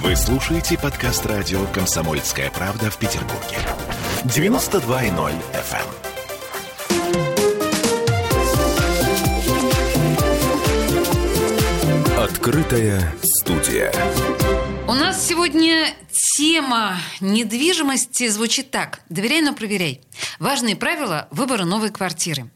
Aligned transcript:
Вы 0.00 0.16
слушаете 0.16 0.78
подкаст 0.78 1.26
радио 1.26 1.66
«Комсомольская 1.66 2.50
правда» 2.50 2.90
в 2.90 2.96
Петербурге. 2.96 3.58
92.0 4.24 5.34
FM. 5.52 5.86
Открытая 12.18 13.12
студия. 13.22 13.92
У 14.88 14.94
нас 14.94 15.26
сегодня 15.26 15.94
тема 16.38 16.96
недвижимости 17.20 18.28
звучит 18.28 18.70
так. 18.70 19.00
Доверяй, 19.10 19.42
но 19.42 19.52
проверяй. 19.54 20.00
Важные 20.38 20.74
правила 20.74 21.28
выбора 21.30 21.66
новой 21.66 21.90
квартиры. 21.90 22.48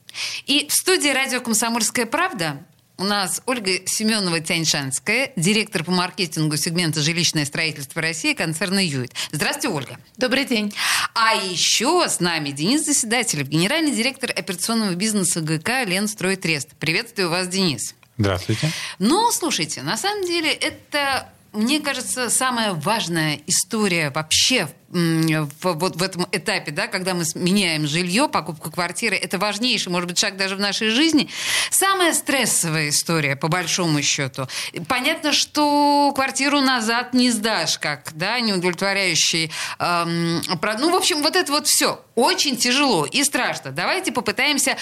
И 0.46 0.66
в 0.68 0.72
студии 0.72 1.10
радио 1.10 1.42
«Комсомольская 1.42 2.06
правда» 2.06 2.64
у 2.98 3.04
нас 3.04 3.42
Ольга 3.46 3.72
Семенова-Тяньшанская, 3.84 5.32
директор 5.36 5.84
по 5.84 5.90
маркетингу 5.90 6.56
сегмента 6.56 7.00
«Жилищное 7.00 7.44
строительство 7.44 8.00
России» 8.00 8.34
концерна 8.34 8.84
«Юит». 8.84 9.12
Здравствуйте, 9.32 9.68
Ольга. 9.68 9.98
Добрый 10.16 10.44
день. 10.44 10.72
А 11.14 11.34
еще 11.34 12.08
с 12.08 12.20
нами 12.20 12.50
Денис 12.50 12.84
Заседателев, 12.84 13.48
генеральный 13.48 13.92
директор 13.92 14.30
операционного 14.30 14.94
бизнеса 14.94 15.40
ГК 15.40 15.84
«Ленстройтрест». 15.84 16.70
Приветствую 16.78 17.28
вас, 17.28 17.48
Денис. 17.48 17.94
Здравствуйте. 18.18 18.70
Ну, 18.98 19.30
слушайте, 19.30 19.82
на 19.82 19.96
самом 19.96 20.24
деле 20.24 20.50
это 20.50 21.28
мне 21.56 21.80
кажется, 21.80 22.30
самая 22.30 22.74
важная 22.74 23.40
история 23.46 24.10
вообще 24.10 24.68
в, 24.88 25.48
вот 25.62 25.96
в 25.96 26.02
этом 26.02 26.26
этапе, 26.30 26.70
да, 26.70 26.86
когда 26.86 27.14
мы 27.14 27.24
меняем 27.34 27.86
жилье, 27.86 28.28
покупку 28.28 28.70
квартиры, 28.70 29.16
это 29.16 29.38
важнейший, 29.38 29.90
может 29.90 30.08
быть, 30.08 30.18
шаг 30.18 30.36
даже 30.36 30.56
в 30.56 30.60
нашей 30.60 30.90
жизни. 30.90 31.28
Самая 31.70 32.12
стрессовая 32.12 32.90
история, 32.90 33.36
по 33.36 33.48
большому 33.48 34.00
счету. 34.02 34.46
Понятно, 34.88 35.32
что 35.32 36.12
квартиру 36.14 36.60
назад 36.60 37.14
не 37.14 37.30
сдашь, 37.30 37.78
как, 37.78 38.12
да, 38.14 38.38
неудовлетворяющий. 38.40 39.50
Эм, 39.78 40.40
ну, 40.78 40.90
в 40.90 40.96
общем, 40.96 41.22
вот 41.22 41.36
это 41.36 41.50
вот 41.52 41.66
все 41.66 42.00
очень 42.14 42.56
тяжело 42.56 43.06
и 43.06 43.24
страшно. 43.24 43.72
Давайте 43.72 44.12
попытаемся 44.12 44.76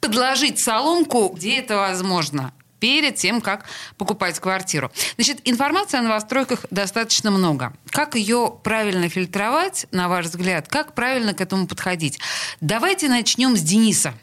подложить 0.00 0.60
соломку, 0.60 1.28
где 1.28 1.58
это 1.58 1.76
возможно 1.76 2.52
перед 2.80 3.16
тем, 3.16 3.40
как 3.40 3.64
покупать 3.96 4.38
квартиру. 4.38 4.90
Значит, 5.16 5.40
информации 5.44 5.98
о 5.98 6.02
новостройках 6.02 6.66
достаточно 6.70 7.30
много. 7.30 7.72
Как 7.90 8.14
ее 8.14 8.54
правильно 8.62 9.08
фильтровать, 9.08 9.86
на 9.90 10.08
ваш 10.08 10.26
взгляд? 10.26 10.68
Как 10.68 10.94
правильно 10.94 11.34
к 11.34 11.40
этому 11.40 11.66
подходить? 11.66 12.18
Давайте 12.60 13.08
начнем 13.08 13.56
с 13.56 13.60
Дениса. 13.60 14.14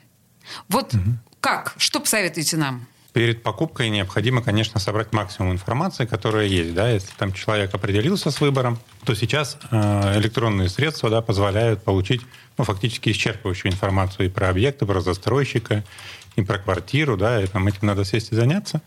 Вот 0.67 0.93
угу. 0.93 1.01
как? 1.39 1.73
Что 1.77 1.99
посоветуете 1.99 2.57
нам? 2.57 2.87
Перед 3.13 3.43
покупкой 3.43 3.87
необходимо, 3.89 4.41
конечно, 4.41 4.77
собрать 4.77 5.13
максимум 5.13 5.53
информации, 5.53 6.05
которая 6.05 6.47
есть. 6.47 6.73
Да? 6.73 6.89
Если 6.89 7.13
там 7.17 7.31
человек 7.31 7.73
определился 7.73 8.29
с 8.29 8.41
выбором, 8.41 8.77
то 9.05 9.15
сейчас 9.15 9.57
э, 9.71 10.19
электронные 10.19 10.67
средства 10.67 11.09
да, 11.09 11.21
позволяют 11.21 11.81
получить 11.81 12.21
ну, 12.57 12.65
фактически 12.65 13.09
исчерпывающую 13.09 13.67
информацию 13.67 14.25
и 14.25 14.29
про 14.29 14.49
объекты, 14.49 14.85
про 14.85 14.99
застройщика, 14.99 15.85
и 16.35 16.43
про 16.43 16.57
квартиру, 16.57 17.17
да, 17.17 17.41
и 17.41 17.47
там 17.47 17.67
этим 17.67 17.87
надо 17.87 18.05
сесть 18.05 18.31
и 18.31 18.35
заняться. 18.35 18.81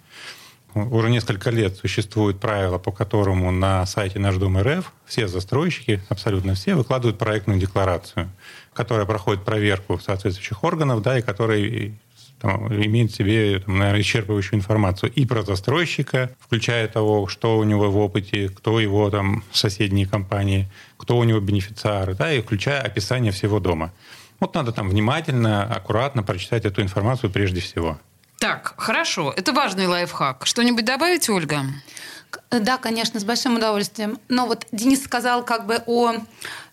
Уже 0.75 1.11
несколько 1.11 1.51
лет 1.51 1.77
существует 1.77 2.41
правило, 2.41 2.79
по 2.79 2.93
которому 2.93 3.51
на 3.51 3.85
сайте 3.87 4.19
Наш 4.19 4.37
Дом 4.37 4.59
РФ 4.59 4.93
все 5.07 5.27
застройщики, 5.27 6.03
абсолютно 6.09 6.55
все, 6.55 6.75
выкладывают 6.75 7.19
проектную 7.19 7.59
декларацию, 7.59 8.31
которая 8.75 9.07
проходит 9.07 9.45
проверку 9.45 9.99
соответствующих 9.99 10.63
органов, 10.63 11.03
да, 11.03 11.19
и 11.19 11.23
которая 11.23 11.93
там, 12.41 12.73
имеет 12.73 13.11
в 13.11 13.17
себе, 13.17 13.59
там, 13.61 13.79
наверное, 13.79 14.03
исчерпывающую 14.03 14.55
информацию 14.55 15.11
и 15.13 15.25
про 15.25 15.43
застройщика, 15.43 16.31
включая 16.39 16.87
того, 16.87 17.27
что 17.27 17.59
у 17.59 17.65
него 17.65 17.91
в 17.91 17.97
опыте, 17.97 18.49
кто 18.49 18.79
его 18.79 19.11
там 19.11 19.45
соседние 19.53 20.07
компании, 20.07 20.69
кто 20.97 21.17
у 21.17 21.25
него 21.25 21.41
бенефициары, 21.41 22.15
да, 22.15 22.33
и 22.33 22.41
включая 22.41 22.83
описание 22.83 23.33
всего 23.33 23.59
дома. 23.59 23.93
Вот 24.41 24.55
надо 24.55 24.73
там 24.73 24.89
внимательно, 24.89 25.65
аккуратно 25.65 26.23
прочитать 26.23 26.65
эту 26.65 26.83
информацию 26.83 27.31
прежде 27.31 27.61
всего. 27.61 27.99
Так, 28.39 28.75
хорошо. 28.77 29.33
Это 29.37 29.53
важный 29.53 29.87
лайфхак. 29.87 30.47
Что-нибудь 30.47 30.85
добавить, 30.85 31.29
Ольга? 31.29 31.63
Да, 32.51 32.79
конечно, 32.79 33.19
с 33.21 33.25
большим 33.25 33.57
удовольствием. 33.57 34.19
Но 34.29 34.47
вот 34.47 34.67
Денис 34.71 35.03
сказал 35.03 35.45
как 35.45 35.67
бы 35.67 35.83
о 35.87 36.15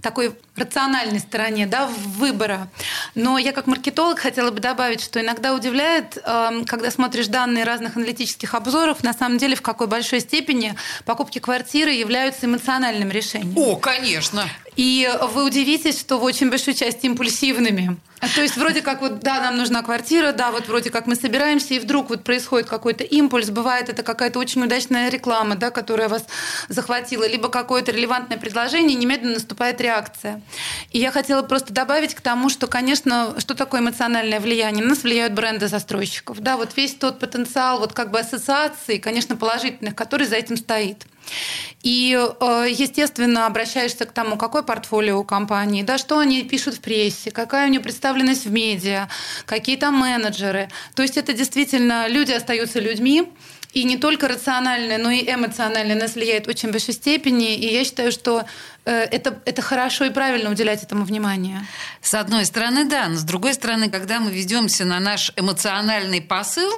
такой 0.01 0.35
рациональной 0.56 1.19
стороне 1.19 1.66
да, 1.66 1.88
выбора. 1.88 2.69
Но 3.16 3.38
я 3.38 3.51
как 3.51 3.66
маркетолог 3.66 4.19
хотела 4.19 4.51
бы 4.51 4.59
добавить, 4.59 5.01
что 5.01 5.19
иногда 5.19 5.53
удивляет, 5.53 6.17
эм, 6.23 6.66
когда 6.66 6.91
смотришь 6.91 7.28
данные 7.28 7.63
разных 7.63 7.97
аналитических 7.97 8.53
обзоров, 8.53 9.03
на 9.03 9.13
самом 9.13 9.38
деле 9.38 9.56
в 9.56 9.61
какой 9.61 9.88
большой 9.88 10.19
степени 10.19 10.75
покупки 11.06 11.40
квартиры 11.40 11.91
являются 11.91 12.45
эмоциональным 12.45 13.09
решением. 13.09 13.57
О, 13.57 13.75
конечно. 13.78 14.44
И 14.75 15.09
вы 15.31 15.46
удивитесь, 15.46 16.00
что 16.00 16.18
в 16.18 16.24
очень 16.24 16.50
большой 16.50 16.74
части 16.74 17.06
импульсивными. 17.06 17.97
То 18.34 18.41
есть 18.41 18.58
вроде 18.58 18.81
как 18.81 19.02
вот, 19.02 19.19
да, 19.19 19.40
нам 19.41 19.58
нужна 19.58 19.84
квартира, 19.84 20.31
да, 20.31 20.52
вот 20.52 20.68
вроде 20.68 20.90
как 20.90 21.06
мы 21.06 21.16
собираемся, 21.16 21.74
и 21.74 21.80
вдруг 21.80 22.09
вот 22.09 22.24
происходит 22.24 22.68
какой-то 22.68 23.03
импульс, 23.03 23.50
бывает 23.50 23.90
это 23.90 24.03
какая-то 24.03 24.40
очень 24.40 24.64
удачная 24.64 25.09
реклама, 25.09 25.56
да, 25.56 25.69
которая 25.69 26.09
вас 26.09 26.25
захватила, 26.68 27.28
либо 27.28 27.50
какое-то 27.50 27.91
релевантное 27.91 28.38
предложение, 28.38 28.96
немедленно 28.96 29.35
наступает 29.35 29.80
реакция. 29.81 30.41
И 30.91 31.00
я 31.00 31.12
хотела 31.12 31.44
просто 31.44 31.74
добавить 31.74 32.16
к 32.16 32.22
тому, 32.22 32.50
что, 32.50 32.68
конечно, 32.68 33.35
что 33.38 33.53
такое 33.53 33.81
эмоциональное 33.81 34.40
влияние? 34.40 34.84
На 34.84 34.90
нас 34.90 35.03
влияют 35.03 35.34
бренды 35.34 35.68
застройщиков, 35.68 36.40
да, 36.40 36.58
вот 36.58 36.75
весь 36.75 36.96
тот 36.96 37.19
потенциал, 37.19 37.80
вот 37.80 37.94
как 37.94 38.12
бы 38.12 38.19
ассоциаций, 38.19 38.97
конечно, 38.97 39.35
положительных, 39.35 39.94
который 39.94 40.25
за 40.25 40.38
этим 40.38 40.58
стоит. 40.58 41.06
И, 41.84 42.18
э, 42.18 42.68
естественно, 42.69 43.46
обращаешься 43.46 44.06
к 44.06 44.12
тому, 44.12 44.38
какое 44.38 44.63
портфолио 44.63 45.19
у 45.19 45.24
компании, 45.24 45.84
да, 45.84 45.97
что 45.97 46.18
они 46.19 46.44
пишут 46.44 46.75
в 46.75 46.80
прессе, 46.81 47.31
какая 47.31 47.68
у 47.68 47.69
нее 47.69 47.80
представленность 47.80 48.46
в 48.46 48.52
медиа, 48.52 49.08
какие 49.46 49.78
там 49.78 49.96
менеджеры. 49.96 50.69
То 50.96 51.03
есть 51.03 51.18
это 51.18 51.34
действительно 51.34 52.08
люди 52.08 52.31
остаются 52.31 52.80
людьми, 52.80 53.30
и 53.75 53.84
не 53.84 53.97
только 53.97 54.30
рациональное, 54.30 54.97
но 54.97 55.12
и 55.12 55.22
эмоциональное 55.30 55.96
нас 55.96 56.16
влияет 56.16 56.47
очень 56.47 56.72
большой 56.72 56.94
степени. 56.94 57.56
И 57.56 57.74
я 57.74 57.84
считаю, 57.84 58.12
что 58.14 58.46
э, 58.85 58.91
это, 58.91 59.38
это 59.44 59.62
хорошо 59.62 60.06
и 60.06 60.12
правильно 60.12 60.50
уделять 60.50 60.81
этому 60.81 61.03
внимание. 61.03 61.68
С 62.02 62.14
одной 62.14 62.46
стороны, 62.46 62.85
да, 62.85 63.09
но 63.09 63.16
с 63.16 63.24
другой 63.24 63.53
стороны, 63.53 63.90
когда 63.90 64.22
мы 64.22 64.31
ведемся 64.31 64.85
на 64.85 65.02
наш 65.02 65.34
эмоциональный 65.35 66.22
посыл, 66.22 66.72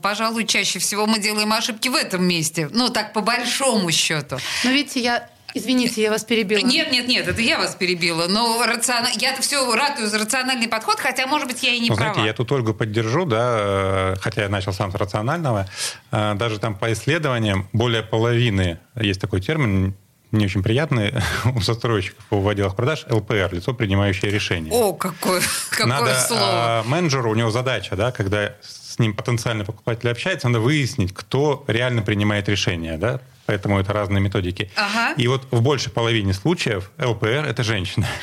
Пожалуй, 0.00 0.46
чаще 0.46 0.78
всего 0.78 1.06
мы 1.06 1.18
делаем 1.18 1.52
ошибки 1.52 1.88
в 1.88 1.94
этом 1.94 2.24
месте. 2.24 2.68
Ну, 2.72 2.88
так 2.88 3.12
по 3.12 3.20
большому 3.20 3.90
счету. 3.90 4.38
Но 4.64 4.70
видите, 4.70 5.00
я 5.00 5.28
Извините, 5.54 6.02
я 6.02 6.10
вас 6.10 6.24
перебила. 6.24 6.60
Нет, 6.60 6.92
нет, 6.92 7.08
нет, 7.08 7.26
это 7.26 7.40
я 7.40 7.58
вас 7.58 7.74
перебила. 7.74 8.26
Но 8.28 8.62
рацион... 8.64 9.06
я-то 9.18 9.42
все 9.42 9.74
ратую 9.74 10.08
за 10.08 10.18
рациональный 10.18 10.68
подход, 10.68 11.00
хотя, 11.00 11.26
может 11.26 11.48
быть, 11.48 11.62
я 11.62 11.74
и 11.74 11.80
не 11.80 11.90
ну, 11.90 11.96
права. 11.96 12.14
Знаете, 12.14 12.28
я 12.28 12.34
тут 12.34 12.52
Ольгу 12.52 12.74
поддержу, 12.74 13.24
да, 13.24 13.56
э, 13.58 14.16
хотя 14.20 14.42
я 14.42 14.48
начал 14.48 14.72
сам 14.72 14.92
с 14.92 14.94
рационального. 14.94 15.68
Э, 16.12 16.34
даже 16.34 16.58
там 16.58 16.76
по 16.76 16.92
исследованиям 16.92 17.68
более 17.72 18.02
половины, 18.02 18.78
есть 18.94 19.20
такой 19.20 19.40
термин, 19.40 19.94
не 20.30 20.44
очень 20.44 20.62
приятный 20.62 21.14
у 21.56 21.60
застройщиков 21.60 22.24
в 22.30 22.48
отделах 22.48 22.76
продаж 22.76 23.04
ЛПР, 23.10 23.50
лицо, 23.52 23.74
принимающее 23.74 24.30
решение. 24.30 24.72
О, 24.72 24.92
какое, 24.92 25.42
какое 25.70 25.86
Надо, 25.86 26.14
слово. 26.14 26.82
Э, 26.84 26.88
менеджеру, 26.88 27.30
у 27.30 27.34
него 27.34 27.50
задача, 27.50 27.96
да, 27.96 28.12
когда 28.12 28.54
ним 28.98 29.14
потенциальный 29.14 29.64
покупатель 29.64 30.10
общается, 30.10 30.48
надо 30.48 30.60
выяснить, 30.60 31.14
кто 31.14 31.64
реально 31.66 32.02
принимает 32.02 32.48
решение, 32.48 32.98
да, 32.98 33.20
поэтому 33.46 33.78
это 33.78 33.92
разные 33.92 34.20
методики. 34.20 34.70
Ага. 34.76 35.14
И 35.16 35.26
вот 35.28 35.46
в 35.50 35.62
большей 35.62 35.92
половине 35.92 36.32
случаев 36.32 36.90
ЛПР– 36.98 37.46
это 37.48 37.62
женщина. 37.62 38.06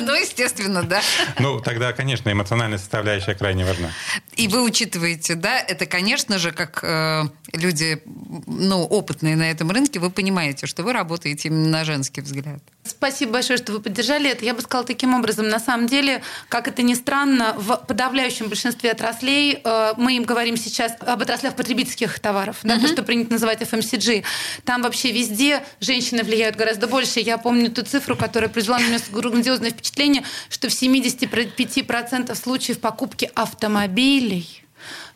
Ну, 0.00 0.14
естественно, 0.14 0.82
да. 0.82 1.00
Ну, 1.40 1.60
тогда, 1.60 1.92
конечно, 1.92 2.30
эмоциональная 2.30 2.78
составляющая 2.78 3.34
крайне 3.34 3.64
важна. 3.64 3.90
И 4.36 4.48
вы 4.48 4.62
учитываете, 4.62 5.34
да, 5.34 5.58
это, 5.58 5.86
конечно 5.86 6.38
же, 6.38 6.52
как 6.52 6.84
э, 6.84 7.24
люди, 7.52 8.00
ну, 8.46 8.84
опытные 8.84 9.36
на 9.36 9.50
этом 9.50 9.70
рынке, 9.70 9.98
вы 9.98 10.10
понимаете, 10.10 10.66
что 10.66 10.82
вы 10.82 10.92
работаете 10.92 11.48
именно 11.48 11.68
на 11.68 11.84
женский 11.84 12.20
взгляд. 12.20 12.62
Спасибо 12.90 13.32
большое, 13.32 13.58
что 13.58 13.72
вы 13.72 13.80
поддержали 13.80 14.30
это. 14.30 14.44
Я 14.44 14.54
бы 14.54 14.60
сказала 14.60 14.86
таким 14.86 15.14
образом. 15.14 15.48
На 15.48 15.58
самом 15.58 15.86
деле, 15.86 16.22
как 16.48 16.68
это 16.68 16.82
ни 16.82 16.94
странно, 16.94 17.54
в 17.56 17.76
подавляющем 17.76 18.48
большинстве 18.48 18.92
отраслей, 18.92 19.60
э, 19.62 19.94
мы 19.96 20.16
им 20.16 20.24
говорим 20.24 20.56
сейчас 20.56 20.92
об 21.00 21.22
отраслях 21.22 21.56
потребительских 21.56 22.18
товаров, 22.18 22.58
uh-huh. 22.62 22.68
да, 22.68 22.80
то, 22.80 22.88
что 22.88 23.02
принято 23.02 23.32
называть 23.32 23.60
FMCG, 23.62 24.24
там 24.64 24.82
вообще 24.82 25.12
везде 25.12 25.64
женщины 25.80 26.22
влияют 26.22 26.56
гораздо 26.56 26.86
больше. 26.86 27.20
Я 27.20 27.38
помню 27.38 27.70
ту 27.70 27.82
цифру, 27.82 28.16
которая 28.16 28.50
произвела 28.50 28.78
на 28.78 28.86
меня 28.86 28.98
грандиозное 29.10 29.70
впечатление, 29.70 30.22
что 30.48 30.68
в 30.68 30.72
75% 30.72 32.34
случаев 32.34 32.80
покупки 32.80 33.30
автомобилей 33.34 34.62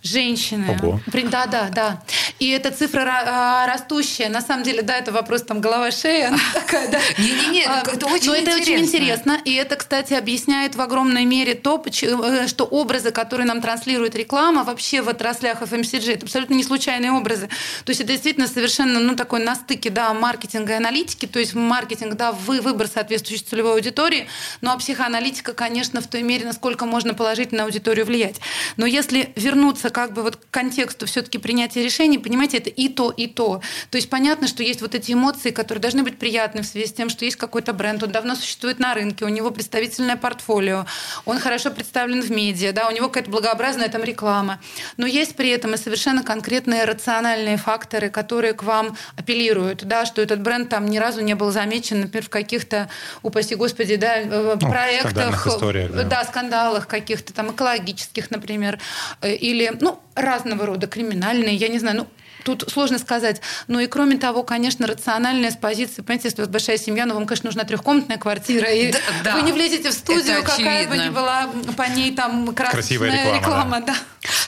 женщины. 0.02 0.78
Ого. 0.80 1.00
Да, 1.30 1.46
да, 1.46 1.68
да. 1.72 2.02
И 2.38 2.48
эта 2.48 2.70
цифра 2.70 3.00
ра- 3.02 3.24
а, 3.26 3.66
растущая. 3.66 4.28
На 4.28 4.40
самом 4.40 4.64
деле, 4.64 4.82
да, 4.82 4.96
это 4.96 5.12
вопрос 5.12 5.42
там 5.42 5.60
голова-шея. 5.60 6.28
она 6.28 6.38
такая, 6.54 6.90
да. 6.90 6.98
Не-не-не, 7.18 7.64
А, 7.66 7.82
это 7.86 8.06
очень 8.06 8.28
Но 8.28 8.34
это 8.34 8.56
очень 8.56 8.78
интересно. 8.78 9.40
И 9.44 9.54
это, 9.54 9.76
кстати, 9.76 10.14
объясняет 10.14 10.74
в 10.74 10.80
огромной 10.80 11.24
мере 11.24 11.54
то, 11.54 11.82
э, 12.02 12.46
что 12.48 12.64
образы, 12.64 13.10
которые 13.10 13.46
нам 13.46 13.60
транслирует 13.60 14.16
реклама 14.16 14.64
вообще 14.64 15.02
в 15.02 15.08
отраслях 15.08 15.62
FMCG, 15.62 16.14
это 16.14 16.26
абсолютно 16.26 16.54
не 16.54 16.64
случайные 16.64 17.12
образы. 17.12 17.48
То 17.84 17.90
есть 17.90 18.00
это 18.00 18.12
действительно 18.12 18.48
совершенно 18.48 19.00
ну, 19.00 19.14
такой 19.16 19.44
на 19.44 19.54
стыке 19.54 19.90
да, 19.90 20.12
маркетинга 20.14 20.72
и 20.72 20.76
аналитики. 20.76 21.26
То 21.26 21.38
есть 21.38 21.54
маркетинг, 21.54 22.14
да, 22.14 22.32
вы, 22.32 22.60
выбор 22.60 22.88
соответствующей 22.88 23.44
целевой 23.44 23.74
аудитории. 23.74 24.26
Ну 24.60 24.70
а 24.70 24.78
психоаналитика, 24.78 25.52
конечно, 25.52 26.00
в 26.00 26.06
той 26.06 26.22
мере, 26.22 26.46
насколько 26.46 26.86
можно 26.86 27.14
положительно 27.14 27.60
на 27.60 27.64
аудиторию 27.64 28.06
влиять. 28.06 28.40
Но 28.76 28.86
если 28.86 29.32
вернуться 29.36 29.89
как 29.90 30.12
бы 30.12 30.22
вот 30.22 30.36
к 30.36 30.50
контексту 30.50 31.06
все-таки 31.06 31.38
принятия 31.38 31.82
решений, 31.82 32.18
понимаете, 32.18 32.58
это 32.58 32.70
и 32.70 32.88
то, 32.88 33.10
и 33.10 33.26
то. 33.26 33.60
То 33.90 33.98
есть 33.98 34.10
понятно, 34.10 34.48
что 34.48 34.62
есть 34.62 34.80
вот 34.80 34.94
эти 34.94 35.12
эмоции, 35.12 35.50
которые 35.50 35.82
должны 35.82 36.02
быть 36.02 36.18
приятны 36.18 36.62
в 36.62 36.66
связи 36.66 36.86
с 36.86 36.92
тем, 36.92 37.08
что 37.08 37.24
есть 37.24 37.36
какой-то 37.36 37.72
бренд, 37.72 38.02
он 38.02 38.10
давно 38.10 38.34
существует 38.34 38.78
на 38.78 38.94
рынке, 38.94 39.24
у 39.24 39.28
него 39.28 39.50
представительное 39.50 40.16
портфолио, 40.16 40.86
он 41.24 41.38
хорошо 41.38 41.70
представлен 41.70 42.22
в 42.22 42.30
медиа, 42.30 42.72
да, 42.72 42.88
у 42.88 42.90
него 42.90 43.08
какая-то 43.08 43.30
благообразная 43.30 43.88
там 43.88 44.02
реклама. 44.02 44.60
Но 44.96 45.06
есть 45.06 45.36
при 45.36 45.50
этом 45.50 45.74
и 45.74 45.76
совершенно 45.76 46.22
конкретные 46.22 46.84
рациональные 46.84 47.56
факторы, 47.56 48.10
которые 48.10 48.52
к 48.52 48.62
вам 48.62 48.96
апеллируют, 49.16 49.84
да, 49.84 50.06
что 50.06 50.22
этот 50.22 50.40
бренд 50.40 50.68
там 50.68 50.86
ни 50.86 50.98
разу 50.98 51.20
не 51.20 51.34
был 51.34 51.50
замечен, 51.50 52.00
например, 52.00 52.24
в 52.24 52.28
каких-то, 52.28 52.88
упаси 53.22 53.54
господи, 53.54 53.96
да, 53.96 54.16
э, 54.18 54.56
проектах, 54.58 55.10
скандальных 55.10 55.46
историях, 55.46 55.90
да. 55.92 56.02
да, 56.04 56.24
скандалах 56.24 56.86
каких-то 56.86 57.32
там 57.32 57.52
экологических, 57.52 58.30
например, 58.30 58.78
э, 59.20 59.34
или, 59.34 59.76
ну, 59.80 60.00
разного 60.14 60.66
рода 60.66 60.86
криминальные, 60.86 61.56
я 61.56 61.68
не 61.68 61.78
знаю, 61.78 61.96
ну, 61.98 62.06
Тут 62.42 62.70
сложно 62.70 62.98
сказать. 62.98 63.40
Ну 63.66 63.80
и 63.80 63.86
кроме 63.86 64.16
того, 64.16 64.42
конечно, 64.42 64.86
рациональная 64.86 65.50
с 65.50 65.56
позиции, 65.56 66.02
понимаете, 66.02 66.28
если 66.28 66.42
у 66.42 66.44
вас 66.44 66.50
большая 66.50 66.78
семья, 66.78 67.06
ну 67.06 67.14
вам, 67.14 67.26
конечно, 67.26 67.48
нужна 67.48 67.64
трехкомнатная 67.64 68.18
квартира, 68.18 68.70
и 68.70 68.92
Да, 68.92 68.98
да. 69.24 69.36
вы 69.36 69.42
не 69.42 69.52
влезете 69.52 69.90
в 69.90 69.92
студию, 69.92 70.38
Это 70.38 70.46
какая 70.46 70.88
бы 70.88 70.96
ни 70.96 71.08
была 71.10 71.50
по 71.76 71.88
ней 71.88 72.14
там 72.14 72.54
красочная 72.54 72.72
Красивая 72.72 73.34
реклама, 73.36 73.80
да. 73.80 73.94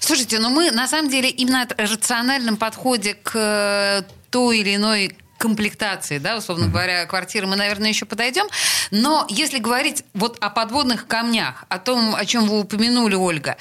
Слушайте, 0.01 0.39
но 0.39 0.51
мы 0.51 0.71
на 0.71 0.89
самом 0.89 1.11
деле 1.11 1.29
именно 1.29 1.63
о 1.63 1.87
рациональном 1.87 2.57
подходе 2.57 3.15
к 3.15 3.33
э, 3.35 4.03
той 4.31 4.61
или 4.61 4.77
иной 4.77 5.17
комплектации, 5.39 6.19
да, 6.19 6.37
условно 6.37 6.69
говоря, 6.69 7.05
квартиры, 7.07 7.49
мы, 7.49 7.57
наверное, 7.57 7.89
еще 7.89 8.07
подойдем. 8.07 8.47
Но 8.93 9.27
если 9.29 9.59
говорить 9.59 10.05
вот 10.15 10.39
о 10.41 10.51
подводных 10.51 11.09
камнях, 11.09 11.65
о 11.69 11.79
том, 11.81 12.15
о 12.15 12.25
чем 12.25 12.47
вы 12.47 12.61
упомянули, 12.61 13.17
Ольга, 13.17 13.57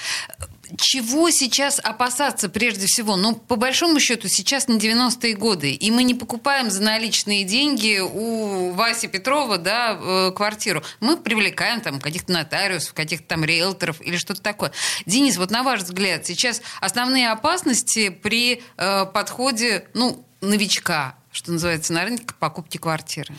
чего 0.77 1.29
сейчас 1.29 1.79
опасаться 1.83 2.49
прежде 2.49 2.87
всего? 2.87 3.15
Ну, 3.15 3.35
по 3.35 3.55
большому 3.55 3.99
счету, 3.99 4.27
сейчас 4.27 4.67
не 4.67 4.77
90-е 4.77 5.35
годы, 5.35 5.71
и 5.71 5.91
мы 5.91 6.03
не 6.03 6.13
покупаем 6.13 6.69
за 6.69 6.81
наличные 6.81 7.43
деньги 7.43 7.99
у 7.99 8.71
Васи 8.71 9.07
Петрова 9.07 9.57
да, 9.57 9.97
э, 9.99 10.31
квартиру. 10.35 10.83
Мы 10.99 11.17
привлекаем 11.17 11.81
там 11.81 11.99
каких-то 11.99 12.31
нотариусов, 12.31 12.93
каких-то 12.93 13.27
там 13.27 13.43
риэлторов 13.43 14.01
или 14.01 14.17
что-то 14.17 14.41
такое. 14.41 14.71
Денис, 15.05 15.37
вот 15.37 15.51
на 15.51 15.63
ваш 15.63 15.81
взгляд, 15.81 16.25
сейчас 16.25 16.61
основные 16.79 17.31
опасности 17.31 18.09
при 18.09 18.61
э, 18.77 19.05
подходе, 19.05 19.85
ну, 19.93 20.25
новичка, 20.41 21.15
что 21.31 21.51
называется, 21.51 21.93
на 21.93 22.03
рынке 22.03 22.25
к 22.25 22.35
покупке 22.35 22.77
квартиры? 22.77 23.33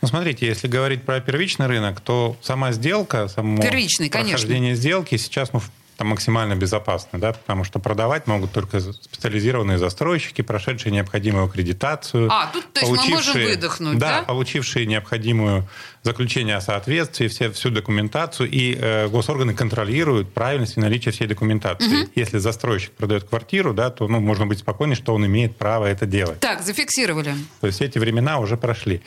Ну, 0.00 0.08
смотрите, 0.08 0.46
если 0.46 0.68
говорить 0.68 1.04
про 1.04 1.20
первичный 1.20 1.66
рынок, 1.66 2.00
то 2.00 2.36
сама 2.42 2.72
сделка, 2.72 3.28
само 3.28 3.60
Первичный, 3.60 4.08
конечно. 4.08 4.32
прохождение 4.32 4.76
сделки 4.76 5.16
сейчас 5.16 5.52
ну, 5.52 5.60
там 5.96 6.08
максимально 6.08 6.54
безопасно, 6.54 7.18
да, 7.18 7.32
потому 7.32 7.64
что 7.64 7.78
продавать 7.78 8.26
могут 8.26 8.52
только 8.52 8.80
специализированные 8.80 9.78
застройщики, 9.78 10.42
прошедшие 10.42 10.92
необходимую 10.92 11.44
аккредитацию. 11.44 12.28
А, 12.30 12.50
тут, 12.52 12.72
то 12.72 12.80
есть 12.80 12.92
мы 12.92 13.08
можем 13.08 13.34
выдохнуть, 13.34 13.98
да? 13.98 14.22
получившие 14.22 14.86
необходимую 14.86 15.68
заключение 16.02 16.56
о 16.56 16.60
соответствии, 16.60 17.28
все, 17.28 17.50
всю 17.50 17.70
документацию, 17.70 18.50
и 18.50 18.76
э, 18.78 19.08
госорганы 19.08 19.54
контролируют 19.54 20.32
правильность 20.32 20.76
и 20.76 20.80
наличие 20.80 21.12
всей 21.12 21.26
документации. 21.26 22.08
Если 22.14 22.38
застройщик 22.38 22.92
продает 22.92 23.24
квартиру, 23.24 23.72
да, 23.72 23.90
то 23.90 24.08
ну, 24.08 24.20
можно 24.20 24.46
быть 24.46 24.58
спокойным, 24.58 24.96
что 24.96 25.14
он 25.14 25.26
имеет 25.26 25.56
право 25.56 25.86
это 25.86 26.06
делать. 26.06 26.40
Так, 26.40 26.62
зафиксировали. 26.62 27.34
То 27.60 27.66
есть 27.66 27.80
эти 27.80 27.98
времена 27.98 28.38
уже 28.38 28.56
прошли. 28.56 29.02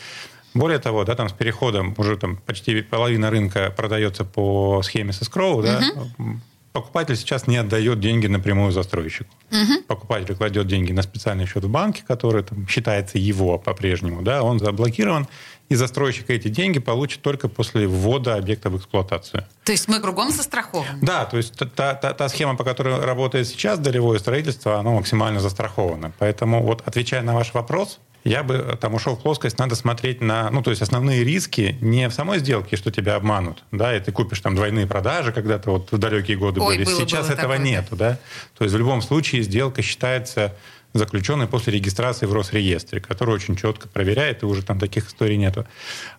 Более 0.55 0.79
того, 0.79 1.03
да, 1.03 1.15
там 1.15 1.27
с 1.27 1.33
переходом 1.33 1.93
уже 1.97 2.15
там 2.15 2.37
почти 2.37 2.81
половина 2.81 3.29
рынка 3.29 3.73
продается 3.75 4.23
по 4.23 4.81
схеме 4.83 5.11
с 5.11 5.21
escrow, 5.21 5.61
да, 5.61 5.81
покупатель 6.75 7.15
сейчас 7.15 7.47
не 7.47 7.55
отдает 7.57 7.99
деньги 8.01 8.27
напрямую 8.27 8.71
застройщику. 8.73 9.29
Покупатель 9.87 10.35
кладет 10.35 10.67
деньги 10.67 10.91
на 10.91 11.01
специальный 11.03 11.45
счет 11.47 11.63
в 11.63 11.69
банке, 11.69 12.03
который 12.05 12.43
там, 12.43 12.67
считается 12.67 13.17
его 13.17 13.57
по-прежнему, 13.57 14.21
да, 14.21 14.43
он 14.43 14.59
заблокирован, 14.59 15.27
и 15.69 15.75
застройщик 15.75 16.29
эти 16.29 16.49
деньги 16.49 16.79
получит 16.79 17.21
только 17.21 17.47
после 17.47 17.87
ввода 17.87 18.35
объекта 18.35 18.69
в 18.69 18.75
эксплуатацию. 18.77 19.45
То 19.63 19.71
есть 19.71 19.87
мы 19.87 19.99
кругом 20.01 20.29
застрахованы. 20.31 20.99
Да, 21.01 21.25
то 21.25 21.37
есть 21.37 21.53
та, 21.75 21.93
та- 21.95 22.13
та 22.13 22.29
схема, 22.29 22.55
по 22.55 22.63
которой 22.63 22.99
работает 22.99 23.47
сейчас 23.47 23.79
долевое 23.79 24.19
строительство, 24.19 24.77
оно 24.79 24.93
максимально 24.93 25.39
застраховано. 25.39 26.11
Поэтому 26.19 26.61
вот 26.61 26.83
отвечая 26.85 27.21
на 27.23 27.33
ваш 27.33 27.53
вопрос, 27.53 27.99
я 28.25 28.43
бы 28.43 28.77
там 28.81 28.95
ушел 28.95 29.15
в 29.15 29.21
плоскость, 29.21 29.59
надо 29.59 29.75
смотреть 29.75 30.19
на, 30.19 30.49
ну, 30.49 30.63
то 30.63 30.71
есть 30.71 30.81
основные 30.81 31.23
риски 31.23 31.77
не 31.79 32.09
в 32.09 32.13
самой 32.13 32.39
сделке, 32.39 32.75
что 32.75 32.91
тебя 32.91 33.15
обманут, 33.15 33.63
да, 33.71 33.95
и 33.95 33.99
ты 33.99 34.11
купишь 34.11 34.39
там 34.39 34.55
двойные 34.55 34.87
продажи 34.87 35.31
когда-то 35.31 35.69
вот 35.71 35.91
в 35.91 35.97
далекие 35.97 36.35
годы 36.35 36.59
Ой, 36.59 36.75
были. 36.75 36.85
было, 36.85 36.99
Сейчас 36.99 37.27
было 37.27 37.33
этого 37.35 37.53
такое, 37.53 37.57
нету, 37.69 37.95
да. 37.95 38.19
То 38.57 38.63
есть 38.63 38.75
в 38.75 38.77
любом 38.77 39.01
случае 39.03 39.43
сделка 39.43 39.81
считается 39.81 40.53
заключенной 40.93 41.47
после 41.47 41.73
регистрации 41.73 42.25
в 42.25 42.33
Росреестре, 42.33 42.99
который 42.99 43.35
очень 43.35 43.55
четко 43.55 43.87
проверяет, 43.87 44.41
и 44.41 44.45
уже 44.45 44.63
там 44.63 44.79
таких 44.79 45.07
историй 45.07 45.37
нету. 45.37 45.67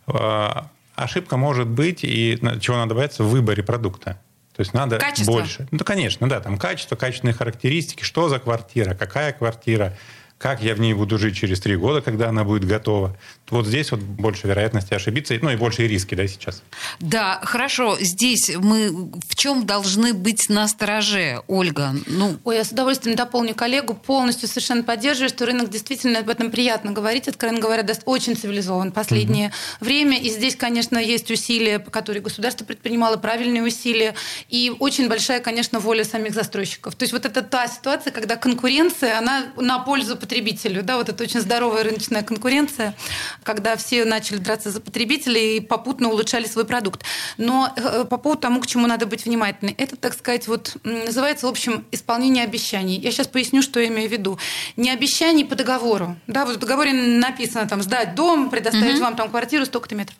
А, 0.06 0.68
Ошибка 0.94 1.36
может 1.36 1.66
быть, 1.66 2.04
и 2.04 2.38
чего 2.60 2.76
надо 2.76 2.94
бояться, 2.94 3.24
в 3.24 3.28
выборе 3.28 3.62
продукта. 3.62 4.20
То 4.54 4.60
есть 4.60 4.72
надо 4.72 4.96
Качество. 4.96 5.32
больше. 5.32 5.68
Ну, 5.70 5.78
конечно, 5.80 6.26
да, 6.28 6.40
там 6.40 6.56
качество, 6.56 6.96
качественные 6.96 7.34
характеристики, 7.34 8.02
что 8.02 8.30
за 8.30 8.38
квартира, 8.38 8.94
какая 8.94 9.32
квартира, 9.34 9.94
как 10.38 10.62
я 10.62 10.74
в 10.74 10.80
ней 10.80 10.94
буду 10.94 11.18
жить 11.18 11.36
через 11.36 11.60
три 11.60 11.76
года, 11.76 12.02
когда 12.02 12.28
она 12.28 12.44
будет 12.44 12.64
готова. 12.64 13.16
Вот 13.50 13.66
здесь 13.66 13.92
вот 13.92 14.00
больше 14.00 14.48
вероятности 14.48 14.92
ошибиться, 14.92 15.34
ну 15.40 15.50
и 15.50 15.56
больше 15.56 15.86
риски, 15.86 16.14
да, 16.14 16.26
сейчас. 16.26 16.62
Да, 16.98 17.40
хорошо. 17.44 17.96
Здесь 18.00 18.50
мы 18.56 19.10
в 19.28 19.36
чем 19.36 19.66
должны 19.66 20.14
быть 20.14 20.48
на 20.48 20.66
стороже, 20.66 21.42
Ольга? 21.46 21.94
Ну, 22.06 22.38
Ой, 22.42 22.56
я 22.56 22.64
с 22.64 22.72
удовольствием 22.72 23.16
дополню 23.16 23.54
коллегу. 23.54 23.94
Полностью 23.94 24.48
совершенно 24.48 24.82
поддерживаю, 24.82 25.28
что 25.28 25.46
рынок 25.46 25.70
действительно 25.70 26.20
об 26.20 26.28
этом 26.28 26.50
приятно 26.50 26.90
говорить. 26.90 27.28
Откровенно 27.28 27.60
говоря, 27.60 27.82
даст 27.84 28.02
очень 28.04 28.36
цивилизован 28.36 28.90
в 28.90 28.94
последнее 28.94 29.52
время. 29.78 30.18
И 30.18 30.28
здесь, 30.30 30.56
конечно, 30.56 30.98
есть 30.98 31.30
усилия, 31.30 31.78
которые 31.78 32.22
государство 32.22 32.64
предпринимало, 32.64 33.16
правильные 33.16 33.62
усилия. 33.62 34.14
И 34.48 34.74
очень 34.78 35.08
большая, 35.08 35.40
конечно, 35.40 35.78
воля 35.78 36.04
самих 36.04 36.34
застройщиков. 36.34 36.96
То 36.96 37.04
есть 37.04 37.12
вот 37.12 37.24
это 37.24 37.42
та 37.42 37.68
ситуация, 37.68 38.10
когда 38.10 38.34
конкуренция, 38.34 39.18
она 39.18 39.44
на 39.56 39.78
пользу 39.78 40.16
потребителю. 40.16 40.82
Да, 40.82 40.96
вот 40.96 41.08
это 41.08 41.22
очень 41.22 41.40
здоровая 41.40 41.84
рыночная 41.84 42.22
конкуренция, 42.22 42.94
когда 43.42 43.76
все 43.76 44.04
начали 44.04 44.38
драться 44.38 44.70
за 44.70 44.80
потребителей 44.80 45.56
и 45.56 45.60
попутно 45.60 46.08
улучшали 46.08 46.46
свой 46.46 46.64
продукт. 46.64 47.02
Но 47.36 47.72
э, 47.76 48.04
по 48.04 48.18
поводу 48.18 48.42
тому, 48.42 48.60
к 48.60 48.66
чему 48.66 48.86
надо 48.86 49.06
быть 49.06 49.24
внимательны, 49.24 49.74
это, 49.78 49.96
так 49.96 50.14
сказать, 50.14 50.48
вот 50.48 50.76
называется, 50.84 51.46
в 51.46 51.50
общем, 51.50 51.84
исполнение 51.92 52.44
обещаний. 52.44 52.98
Я 52.98 53.10
сейчас 53.10 53.28
поясню, 53.28 53.62
что 53.62 53.80
я 53.80 53.88
имею 53.88 54.08
в 54.08 54.12
виду. 54.12 54.38
Не 54.76 54.90
обещаний 54.90 55.44
по 55.44 55.54
договору. 55.54 56.16
Да, 56.26 56.44
вот 56.44 56.56
в 56.56 56.58
договоре 56.58 56.92
написано 56.92 57.68
там 57.68 57.82
сдать 57.82 58.14
дом, 58.14 58.50
предоставить 58.50 59.00
вам 59.00 59.16
там 59.16 59.30
квартиру 59.30 59.64
столько-то 59.64 59.94
метров. 59.94 60.16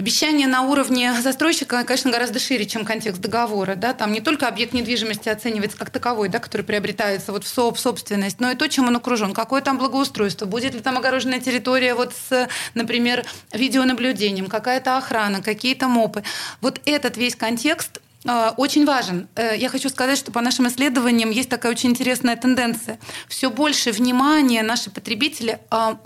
Обещание 0.00 0.46
на 0.46 0.62
уровне 0.62 1.12
застройщика, 1.20 1.84
конечно, 1.84 2.10
гораздо 2.10 2.38
шире, 2.38 2.64
чем 2.64 2.86
контекст 2.86 3.20
договора. 3.20 3.74
Да? 3.74 3.92
Там 3.92 4.12
не 4.14 4.22
только 4.22 4.48
объект 4.48 4.72
недвижимости 4.72 5.28
оценивается 5.28 5.76
как 5.76 5.90
таковой, 5.90 6.30
да, 6.30 6.38
который 6.38 6.62
приобретается 6.62 7.32
вот 7.32 7.44
в 7.44 7.48
со- 7.48 7.70
в 7.70 7.78
собственность, 7.78 8.40
но 8.40 8.50
и 8.50 8.54
то, 8.54 8.66
чем 8.66 8.88
он 8.88 8.96
окружен. 8.96 9.34
Какое 9.34 9.60
там 9.60 9.76
благоустройство, 9.76 10.46
будет 10.46 10.72
ли 10.72 10.80
там 10.80 10.96
огороженная 10.96 11.38
территория 11.38 11.94
вот 11.94 12.14
с, 12.14 12.48
например, 12.72 13.26
видеонаблюдением, 13.52 14.46
какая-то 14.46 14.96
охрана, 14.96 15.42
какие-то 15.42 15.86
мопы. 15.86 16.22
Вот 16.62 16.80
этот 16.86 17.18
весь 17.18 17.36
контекст 17.36 18.00
очень 18.56 18.84
важен. 18.84 19.28
Э, 19.34 19.56
Я 19.56 19.68
хочу 19.70 19.88
сказать, 19.88 20.18
что 20.18 20.30
по 20.30 20.40
нашим 20.42 20.68
исследованиям 20.68 21.30
есть 21.30 21.48
такая 21.48 21.72
очень 21.72 21.90
интересная 21.90 22.36
тенденция. 22.36 22.98
Все 23.28 23.50
больше 23.50 23.92
внимания 23.92 24.62
наши 24.62 24.90
потребители 24.90 25.58
а, 25.70 25.98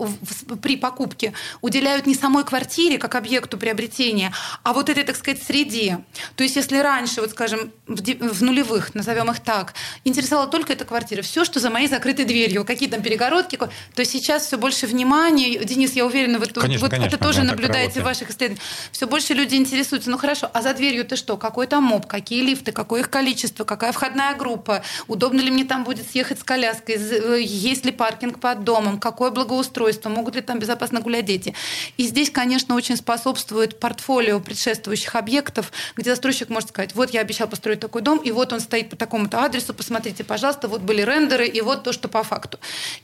при 0.61 0.77
покупке 0.77 1.33
уделяют 1.61 2.05
не 2.05 2.15
самой 2.15 2.45
квартире 2.45 2.97
как 2.97 3.15
объекту 3.15 3.57
приобретения, 3.57 4.31
а 4.63 4.73
вот 4.73 4.89
этой, 4.89 5.03
так 5.03 5.17
сказать, 5.17 5.43
среде. 5.43 5.99
То 6.35 6.43
есть 6.43 6.55
если 6.55 6.77
раньше, 6.77 7.19
вот 7.19 7.31
скажем, 7.31 7.71
в 7.87 8.43
нулевых, 8.43 8.95
назовем 8.95 9.29
их 9.31 9.41
так, 9.41 9.73
интересовала 10.05 10.47
только 10.47 10.73
эта 10.73 10.85
квартира, 10.85 11.21
все, 11.21 11.43
что 11.43 11.59
за 11.59 11.69
моей 11.69 11.87
закрытой 11.87 12.25
дверью, 12.25 12.63
какие 12.63 12.89
там 12.89 13.01
перегородки, 13.01 13.59
то 13.93 14.05
сейчас 14.05 14.45
все 14.47 14.57
больше 14.57 14.87
внимания. 14.87 15.63
Денис, 15.63 15.93
я 15.93 16.05
уверена, 16.05 16.39
вы 16.39 16.45
Конечно, 16.45 16.85
вот 16.85 16.91
конечно, 16.91 17.15
это 17.15 17.23
тоже 17.23 17.43
наблюдаете 17.43 17.99
в 17.99 18.03
ваших 18.03 18.29
исследованиях. 18.29 18.63
Все 18.91 19.05
больше 19.07 19.33
люди 19.33 19.55
интересуются. 19.55 20.09
Ну 20.09 20.17
хорошо, 20.17 20.49
а 20.53 20.61
за 20.61 20.73
дверью 20.73 21.03
ты 21.05 21.15
что? 21.17 21.35
Какой 21.37 21.67
там 21.67 21.83
моп? 21.83 22.04
Какие 22.05 22.41
лифты, 22.41 22.71
какое 22.71 23.01
их 23.01 23.09
количество, 23.09 23.63
какая 23.63 23.91
входная 23.91 24.35
группа, 24.35 24.83
удобно 25.07 25.41
ли 25.41 25.51
мне 25.51 25.65
там 25.65 25.83
будет 25.83 26.09
съехать 26.09 26.39
с 26.39 26.43
коляской, 26.43 26.95
э, 26.95 27.41
есть 27.41 27.85
ли 27.85 27.91
паркинг 27.91 28.39
под 28.39 28.63
домом, 28.63 28.99
какое 28.99 29.31
благоустройство, 29.31 30.09
могут 30.09 30.35
ли 30.35 30.41
там 30.41 30.59
безопасно 30.59 31.01
гулять 31.01 31.25
дети. 31.25 31.53
И 31.97 32.07
здесь, 32.07 32.29
конечно, 32.29 32.75
очень 32.75 32.97
способствует 32.97 33.79
портфолио 33.79 34.39
предшествующих 34.39 35.15
объектов, 35.15 35.71
где 35.95 36.11
застройщик 36.11 36.49
может 36.49 36.69
сказать, 36.69 36.95
вот 36.95 37.11
я 37.11 37.21
обещал 37.21 37.47
построить 37.47 37.79
такой 37.79 38.01
дом, 38.01 38.19
и 38.19 38.31
вот 38.31 38.53
он 38.53 38.59
стоит 38.59 38.89
по 38.89 38.95
такому-то 38.95 39.43
адресу, 39.43 39.73
посмотрите, 39.73 40.23
пожалуйста, 40.23 40.67
вот 40.67 40.81
были 40.81 41.01
рендеры, 41.01 41.47
и 41.47 41.61
вот 41.61 41.83
то, 41.83 41.93
что 41.93 42.07
по 42.07 42.23
факту. 42.23 42.59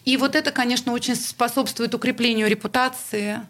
И 0.05 0.17
вот 0.17 0.35
это, 0.35 0.51
конечно, 0.51 0.93
очень 0.93 1.15
способствует 1.15 1.93
укреплению 1.93 2.49
репутации. 2.49 3.41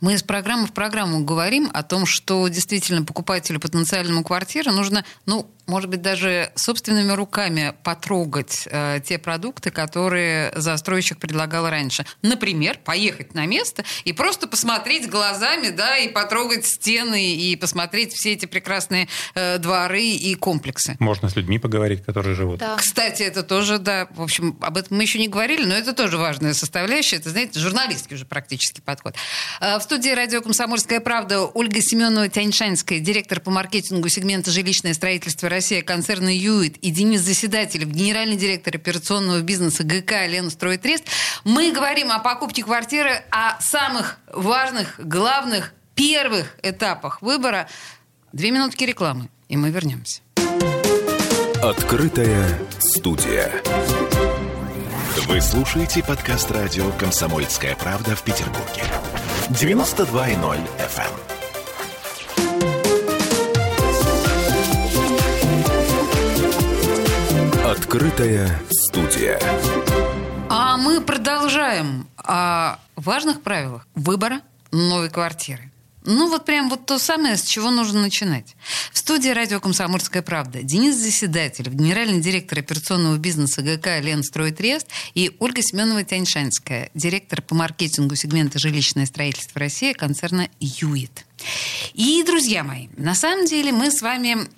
Мы 0.00 0.14
из 0.14 0.22
программы 0.22 0.66
в 0.66 0.72
программу 0.72 1.24
говорим 1.24 1.70
о 1.72 1.82
том, 1.82 2.06
что 2.06 2.46
действительно 2.48 3.02
покупателю 3.02 3.60
потенциальному 3.60 4.22
квартиры 4.24 4.72
нужно, 4.72 4.95
ну, 5.26 5.50
может 5.66 5.90
быть, 5.90 6.02
даже 6.02 6.52
собственными 6.54 7.12
руками 7.12 7.74
потрогать 7.82 8.68
э, 8.70 9.00
те 9.04 9.18
продукты, 9.18 9.70
которые 9.70 10.52
застройщик 10.54 11.18
предлагал 11.18 11.68
раньше. 11.68 12.06
Например, 12.22 12.78
поехать 12.82 13.34
на 13.34 13.46
место 13.46 13.84
и 14.04 14.12
просто 14.12 14.46
посмотреть 14.46 15.10
глазами, 15.10 15.70
да, 15.70 15.98
и 15.98 16.08
потрогать 16.08 16.66
стены, 16.66 17.34
и 17.34 17.56
посмотреть 17.56 18.12
все 18.12 18.32
эти 18.32 18.46
прекрасные 18.46 19.08
э, 19.34 19.58
дворы 19.58 20.02
и 20.02 20.34
комплексы. 20.34 20.96
Можно 21.00 21.28
с 21.28 21.36
людьми 21.36 21.58
поговорить, 21.58 22.04
которые 22.04 22.34
живут. 22.34 22.60
Да. 22.60 22.76
Кстати, 22.76 23.22
это 23.22 23.42
тоже, 23.42 23.78
да, 23.78 24.06
в 24.10 24.22
общем, 24.22 24.56
об 24.60 24.76
этом 24.76 24.96
мы 24.96 25.02
еще 25.02 25.18
не 25.18 25.28
говорили, 25.28 25.64
но 25.64 25.74
это 25.74 25.92
тоже 25.92 26.16
важная 26.16 26.54
составляющая. 26.54 27.16
Это, 27.16 27.30
знаете, 27.30 27.58
журналистский 27.58 28.14
уже 28.14 28.24
практически 28.24 28.80
подход. 28.80 29.14
Э, 29.60 29.78
в 29.78 29.82
студии 29.82 30.10
радио 30.10 30.42
«Комсомольская 30.42 31.00
правда» 31.00 31.40
Ольга 31.42 31.80
Семенова-Тяньшанская, 31.80 33.00
директор 33.00 33.40
по 33.40 33.50
маркетингу 33.50 34.08
сегмента 34.08 34.50
«Жилищное 34.50 34.94
строительство 34.94 35.48
Россия» 35.56 35.80
концерна 35.80 36.28
«Юит» 36.28 36.76
и 36.82 36.90
Денис 36.90 37.22
Заседателев, 37.22 37.88
генеральный 37.88 38.36
директор 38.36 38.76
операционного 38.76 39.40
бизнеса 39.40 39.84
ГК 39.84 40.26
«Лен 40.26 40.50
Стройтрест», 40.50 41.04
мы 41.44 41.72
говорим 41.72 42.12
о 42.12 42.18
покупке 42.18 42.62
квартиры, 42.62 43.22
о 43.30 43.58
самых 43.62 44.18
важных, 44.34 44.96
главных, 44.98 45.72
первых 45.94 46.58
этапах 46.62 47.22
выбора. 47.22 47.70
Две 48.34 48.50
минутки 48.50 48.84
рекламы, 48.84 49.30
и 49.48 49.56
мы 49.56 49.70
вернемся. 49.70 50.20
Открытая 51.62 52.46
студия. 52.78 53.50
Вы 55.26 55.40
слушаете 55.40 56.04
подкаст 56.04 56.50
радио 56.50 56.92
«Комсомольская 56.98 57.76
правда» 57.76 58.14
в 58.14 58.22
Петербурге. 58.22 58.84
92.0 59.48 60.58
FM. 60.78 61.35
Открытая 67.76 68.58
студия. 68.70 69.38
А 70.48 70.78
мы 70.78 71.02
продолжаем 71.02 72.08
о 72.16 72.78
важных 72.96 73.42
правилах 73.42 73.86
выбора 73.94 74.40
новой 74.72 75.10
квартиры. 75.10 75.70
Ну, 76.06 76.30
вот 76.30 76.46
прям 76.46 76.70
вот 76.70 76.86
то 76.86 76.98
самое, 76.98 77.36
с 77.36 77.42
чего 77.42 77.70
нужно 77.70 78.00
начинать. 78.00 78.56
В 78.92 78.98
студии 78.98 79.28
радио 79.28 79.60
«Комсомольская 79.60 80.22
правда» 80.22 80.62
Денис 80.62 80.96
Заседатель, 80.96 81.68
генеральный 81.68 82.20
директор 82.22 82.60
операционного 82.60 83.18
бизнеса 83.18 83.60
ГК 83.60 84.00
«Лен 84.00 84.22
Стройтрест» 84.22 84.86
и 85.14 85.36
Ольга 85.38 85.60
Семенова-Тяньшанская, 85.60 86.90
директор 86.94 87.42
по 87.42 87.54
маркетингу 87.54 88.14
сегмента 88.14 88.58
«Жилищное 88.58 89.04
строительство 89.04 89.60
России» 89.60 89.92
концерна 89.92 90.48
«Юит». 90.60 91.25
И, 91.94 92.22
друзья 92.24 92.64
мои, 92.64 92.88
на 92.96 93.14
самом 93.14 93.46
деле 93.46 93.72
мы 93.72 93.90
с 93.90 94.02
вами 94.02 94.48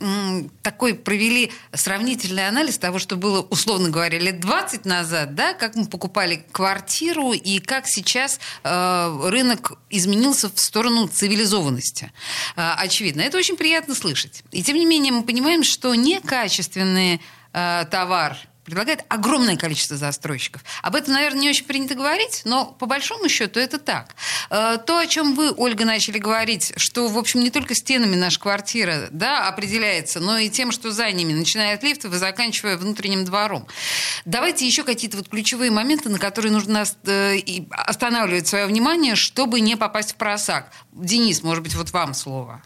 такой 0.63 0.95
провели 0.95 1.51
сравнительный 1.73 2.49
анализ 2.49 2.79
того, 2.79 2.99
что 2.99 3.17
было, 3.17 3.43
условно 3.43 3.91
говоря, 3.91 4.19
лет 4.19 4.41
20 4.41 4.85
назад, 4.85 5.35
да, 5.35 5.55
как 5.55 5.75
мы 5.75 5.87
покупали 5.87 6.45
квартиру 6.53 7.33
и 7.33 7.59
как 7.59 7.87
сейчас 7.87 8.41
э, 8.63 9.29
рынок 9.29 9.73
изменился 9.91 10.51
в 10.51 10.59
сторону 10.59 11.09
цивилизованности. 11.09 12.13
Э, 12.57 12.73
очевидно, 12.77 13.23
это 13.23 13.39
очень 13.39 13.57
приятно 13.57 13.95
слышать. 13.95 14.43
И 14.53 14.63
тем 14.63 14.77
не 14.77 14.87
менее 14.87 15.13
мы 15.13 15.23
понимаем, 15.23 15.65
что 15.65 15.95
некачественный 15.95 17.21
э, 17.53 17.85
товар 17.91 18.37
предлагает 18.69 19.07
огромное 19.09 19.57
количество 19.57 19.97
застройщиков. 19.97 20.63
Об 20.83 20.95
этом, 20.95 21.15
наверное, 21.15 21.41
не 21.41 21.49
очень 21.49 21.65
принято 21.65 21.95
говорить, 21.95 22.43
но 22.45 22.67
по 22.67 22.85
большому 22.85 23.27
счету 23.31 23.59
это 23.59 23.79
так. 23.79 24.15
Э, 24.51 24.77
то, 24.85 24.99
о 24.99 25.07
чем 25.07 25.35
вы, 25.35 25.53
Ольга, 25.57 25.87
начали 25.87 26.19
говорить, 26.19 26.75
что, 26.77 27.09
в 27.09 27.17
общем, 27.17 27.41
не 27.41 27.51
только 27.51 27.75
стенами 27.75 28.15
наша 28.15 28.39
квартира 28.39 29.09
да, 29.11 29.49
определяется, 29.49 30.21
но 30.21 30.37
и 30.37 30.51
тем, 30.51 30.71
что 30.71 30.91
за 30.91 31.11
ними, 31.11 31.33
начиная 31.33 31.77
от 31.77 31.83
лифтов 31.83 32.13
и 32.13 32.19
заканчивая 32.19 32.77
внутренним 32.77 33.25
двором. 33.25 33.67
Давайте 34.27 34.67
еще 34.67 34.85
какие-то 34.85 35.17
вот 35.17 35.31
ключевые 35.31 35.71
моменты, 35.71 36.11
на 36.11 36.19
которые 36.19 36.53
нужно 36.53 36.85
э, 37.05 37.39
останавливать 37.71 38.49
свое 38.49 38.67
внимание, 38.67 39.15
чтобы 39.15 39.61
не 39.61 39.77
попасть 39.77 40.13
в 40.13 40.17
просак. 40.17 40.71
Денис, 40.93 41.43
может 41.43 41.63
быть, 41.63 41.75
вот 41.75 41.91
вам 41.93 42.13
слово 42.13 42.63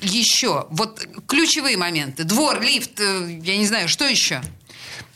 еще? 0.00 0.66
Вот 0.70 1.06
ключевые 1.26 1.76
моменты. 1.76 2.24
Двор, 2.24 2.60
лифт, 2.60 3.00
э, 3.00 3.40
я 3.42 3.56
не 3.56 3.66
знаю, 3.66 3.88
что 3.88 4.06
еще? 4.06 4.40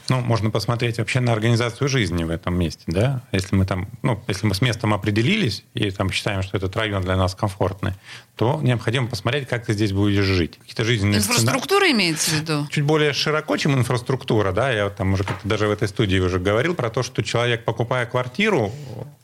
Ну, 0.09 0.21
можно 0.21 0.51
посмотреть 0.51 0.99
вообще 0.99 1.21
на 1.21 1.33
организацию 1.33 1.89
жизни 1.89 2.25
в 2.25 2.31
этом 2.31 2.59
месте, 2.59 2.85
да. 2.87 3.23
Если 3.33 3.55
мы 3.55 3.65
там, 3.65 3.89
ну, 4.03 4.23
если 4.29 4.47
мы 4.47 4.55
с 4.55 4.61
местом 4.61 4.95
определились 4.95 5.65
и 5.75 5.91
там 5.91 6.11
считаем, 6.11 6.43
что 6.43 6.57
этот 6.57 6.77
район 6.77 7.03
для 7.03 7.17
нас 7.17 7.35
комфортный, 7.35 7.95
то 8.37 8.61
необходимо 8.63 9.07
посмотреть, 9.07 9.49
как 9.49 9.67
ты 9.67 9.73
здесь 9.73 9.93
будешь 9.93 10.25
жить. 10.25 10.59
Какие-то 10.59 10.85
жизненные 10.85 11.19
Инфраструктура 11.19 11.85
сцена... 11.85 11.97
имеется 11.97 12.31
в 12.31 12.35
виду? 12.35 12.67
Чуть 12.71 12.85
более 12.85 13.13
широко, 13.13 13.57
чем 13.57 13.75
инфраструктура, 13.75 14.53
да. 14.53 14.71
Я 14.71 14.85
вот 14.85 14.97
там 14.97 15.13
уже 15.13 15.25
как-то 15.25 15.47
даже 15.47 15.69
в 15.69 15.71
этой 15.71 15.89
студии 15.89 16.19
уже 16.19 16.39
говорил 16.39 16.75
про 16.75 16.91
то, 16.91 17.03
что 17.03 17.23
человек, 17.23 17.65
покупая 17.65 18.07
квартиру, 18.07 18.73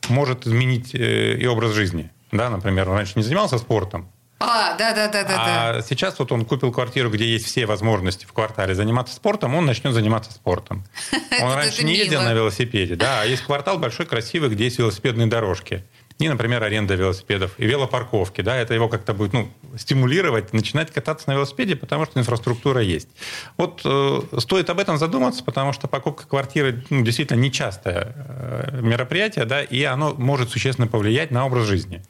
может 0.07 0.47
изменить 0.47 0.95
э, 0.95 1.37
и 1.37 1.45
образ 1.45 1.73
жизни. 1.73 2.09
Да, 2.31 2.49
например, 2.49 2.89
он 2.89 2.97
раньше 2.97 3.13
не 3.15 3.23
занимался 3.23 3.57
спортом, 3.57 4.07
а, 4.39 4.77
да, 4.77 4.93
да, 4.93 5.07
да, 5.09 5.23
да. 5.23 5.35
А 5.37 5.73
да. 5.73 5.81
сейчас 5.81 6.17
вот 6.17 6.31
он 6.31 6.45
купил 6.45 6.71
квартиру, 6.71 7.09
где 7.09 7.25
есть 7.25 7.45
все 7.45 7.65
возможности 7.65 8.25
в 8.25 8.31
квартале 8.31 8.73
заниматься 8.73 9.13
спортом, 9.15 9.53
он 9.55 9.65
начнет 9.65 9.93
заниматься 9.93 10.31
спортом. 10.31 10.85
Он 11.41 11.53
раньше 11.53 11.83
не 11.83 11.95
ездил 11.95 12.21
на 12.21 12.33
велосипеде, 12.33 12.95
да, 12.95 13.21
а 13.21 13.25
есть 13.25 13.43
квартал 13.43 13.77
большой, 13.77 14.05
красивый, 14.05 14.49
где 14.49 14.65
есть 14.65 14.79
велосипедные 14.79 15.27
дорожки. 15.27 15.83
И, 16.19 16.27
например, 16.27 16.61
аренда 16.61 16.95
велосипедов 16.95 17.53
и 17.57 17.65
велопарковки, 17.65 18.41
да, 18.41 18.57
это 18.57 18.73
его 18.73 18.89
как-то 18.89 19.13
будет, 19.13 19.31
ну, 19.31 19.49
стимулировать, 19.77 20.51
начинать 20.51 20.91
кататься 20.91 21.29
на 21.29 21.35
велосипеде, 21.35 21.77
потому 21.77 22.05
что 22.05 22.19
инфраструктура 22.19 22.81
есть. 22.81 23.07
Вот 23.55 23.81
э, 23.85 24.21
стоит 24.39 24.69
об 24.69 24.79
этом 24.79 24.97
задуматься, 24.97 25.45
потому 25.45 25.71
что 25.71 25.87
покупка 25.87 26.27
квартиры 26.27 26.83
ну, 26.89 27.03
действительно 27.03 27.39
нечастое 27.39 28.13
э, 28.17 28.79
мероприятие, 28.81 29.45
да, 29.45 29.63
и 29.63 29.81
оно 29.83 30.13
может 30.13 30.49
существенно 30.49 30.87
повлиять 30.87 31.31
на 31.31 31.45
образ 31.45 31.67
жизни. 31.67 32.03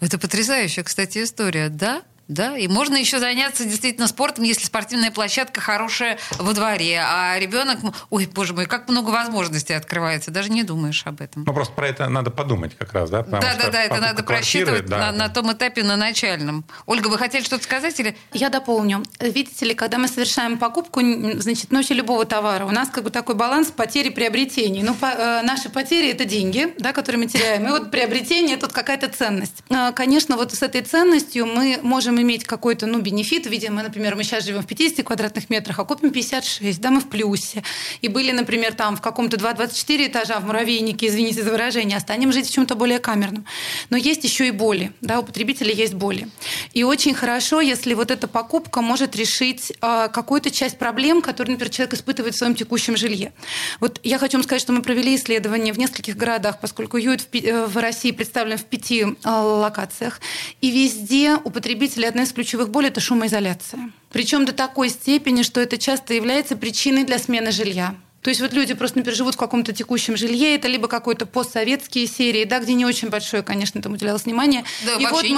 Это 0.00 0.18
потрясающая, 0.18 0.84
кстати, 0.84 1.22
история, 1.22 1.68
да? 1.68 2.02
Да, 2.28 2.56
и 2.56 2.66
можно 2.66 2.96
еще 2.96 3.20
заняться 3.20 3.64
действительно 3.64 4.08
спортом, 4.08 4.44
если 4.44 4.64
спортивная 4.64 5.10
площадка 5.10 5.60
хорошая 5.60 6.18
во 6.38 6.52
дворе, 6.52 7.00
а 7.00 7.38
ребенок, 7.38 7.78
ой, 8.10 8.28
боже 8.32 8.52
мой, 8.52 8.66
как 8.66 8.88
много 8.88 9.10
возможностей 9.10 9.74
открывается, 9.74 10.30
даже 10.30 10.50
не 10.50 10.64
думаешь 10.64 11.02
об 11.06 11.20
этом. 11.20 11.44
Ну 11.46 11.54
просто 11.54 11.74
про 11.74 11.88
это 11.88 12.08
надо 12.08 12.30
подумать 12.30 12.76
как 12.76 12.92
раз, 12.92 13.10
да? 13.10 13.22
да, 13.22 13.40
да, 13.40 13.70
да, 13.70 13.82
это 13.82 14.00
надо 14.00 14.24
просчитывать 14.24 14.86
да, 14.86 14.98
на, 14.98 15.12
да. 15.12 15.18
на 15.18 15.28
том 15.28 15.52
этапе, 15.52 15.84
на 15.84 15.96
начальном. 15.96 16.64
Ольга, 16.86 17.08
вы 17.08 17.18
хотели 17.18 17.44
что-то 17.44 17.62
сказать 17.62 17.98
или? 18.00 18.16
Я 18.32 18.48
дополню. 18.48 19.04
Видите 19.20 19.64
ли, 19.64 19.74
когда 19.74 19.98
мы 19.98 20.08
совершаем 20.08 20.58
покупку, 20.58 21.00
значит, 21.00 21.70
ночи 21.70 21.92
любого 21.92 22.24
товара, 22.24 22.64
у 22.64 22.70
нас 22.70 22.88
как 22.88 23.04
бы 23.04 23.10
такой 23.10 23.36
баланс 23.36 23.68
потери 23.68 24.08
приобретений. 24.08 24.82
Ну, 24.82 24.94
по, 24.94 25.06
э, 25.06 25.42
наши 25.42 25.68
потери 25.68 26.10
это 26.10 26.24
деньги, 26.24 26.74
да, 26.78 26.92
которые 26.92 27.22
мы 27.22 27.28
теряем, 27.28 27.66
и 27.66 27.70
вот 27.70 27.90
приобретение 27.92 28.56
тут 28.56 28.72
какая-то 28.72 29.08
ценность. 29.08 29.62
Э, 29.68 29.92
конечно, 29.92 30.36
вот 30.36 30.52
с 30.52 30.62
этой 30.62 30.82
ценностью 30.82 31.46
мы 31.46 31.78
можем 31.82 32.15
можем 32.16 32.22
иметь 32.22 32.44
какой-то 32.44 32.86
ну, 32.86 33.00
бенефит. 33.00 33.46
Видимо, 33.46 33.82
например, 33.82 34.16
мы 34.16 34.24
сейчас 34.24 34.44
живем 34.44 34.62
в 34.62 34.66
50 34.66 35.04
квадратных 35.04 35.50
метрах, 35.50 35.78
а 35.78 35.84
купим 35.84 36.10
56, 36.10 36.80
да, 36.80 36.90
мы 36.90 37.00
в 37.00 37.08
плюсе. 37.08 37.62
И 38.02 38.08
были, 38.08 38.32
например, 38.32 38.74
там 38.74 38.96
в 38.96 39.00
каком-то 39.00 39.36
2-24 39.36 40.06
этажа 40.06 40.40
в 40.40 40.46
муравейнике, 40.46 41.08
извините 41.08 41.42
за 41.42 41.50
выражение, 41.50 41.96
а 41.96 42.00
станем 42.00 42.32
жить 42.32 42.48
в 42.48 42.52
чем-то 42.52 42.74
более 42.74 42.98
камерном. 42.98 43.44
Но 43.90 43.96
есть 43.96 44.24
еще 44.24 44.48
и 44.48 44.50
боли, 44.50 44.92
да, 45.00 45.20
у 45.20 45.22
потребителя 45.22 45.72
есть 45.72 45.94
боли. 45.94 46.28
И 46.72 46.84
очень 46.84 47.14
хорошо, 47.14 47.60
если 47.60 47.94
вот 47.94 48.10
эта 48.10 48.28
покупка 48.28 48.80
может 48.80 49.16
решить 49.16 49.72
э, 49.82 50.08
какую-то 50.12 50.50
часть 50.50 50.78
проблем, 50.78 51.22
которые, 51.22 51.52
например, 51.52 51.72
человек 51.72 51.94
испытывает 51.94 52.34
в 52.34 52.38
своем 52.38 52.54
текущем 52.54 52.96
жилье. 52.96 53.32
Вот 53.80 54.00
я 54.02 54.18
хочу 54.18 54.38
вам 54.38 54.44
сказать, 54.44 54.62
что 54.62 54.72
мы 54.72 54.82
провели 54.82 55.16
исследование 55.16 55.72
в 55.72 55.78
нескольких 55.78 56.16
городах, 56.16 56.60
поскольку 56.60 56.96
ЮИТ 56.96 57.20
в, 57.20 57.34
э, 57.34 57.66
в 57.66 57.76
России 57.76 58.10
представлен 58.12 58.56
в 58.56 58.64
пяти 58.64 59.02
э, 59.02 59.28
локациях, 59.28 60.20
и 60.60 60.70
везде 60.70 61.36
у 61.44 61.50
потребителя 61.50 62.05
одна 62.06 62.22
из 62.22 62.32
ключевых 62.32 62.70
болей– 62.70 62.88
это 62.90 63.00
шумоизоляция. 63.00 63.90
Причем 64.10 64.44
до 64.44 64.52
такой 64.52 64.88
степени, 64.88 65.42
что 65.42 65.60
это 65.60 65.78
часто 65.78 66.14
является 66.14 66.56
причиной 66.56 67.04
для 67.04 67.18
смены 67.18 67.52
жилья. 67.52 67.94
То 68.26 68.30
есть 68.30 68.40
вот 68.40 68.52
люди 68.52 68.74
просто, 68.74 68.98
например, 68.98 69.16
живут 69.16 69.34
в 69.34 69.38
каком-то 69.38 69.72
текущем 69.72 70.16
жилье, 70.16 70.56
это 70.56 70.66
либо 70.66 70.88
какой-то 70.88 71.26
постсоветские 71.26 72.08
серии, 72.08 72.42
да, 72.42 72.58
где 72.58 72.74
не 72.74 72.84
очень 72.84 73.08
большое, 73.08 73.44
конечно, 73.44 73.80
там 73.80 73.92
уделялось 73.92 74.24
внимание. 74.24 74.64
Да, 74.84 74.94
и 74.94 75.04
вообще 75.04 75.12
вот 75.12 75.22
не 75.22 75.32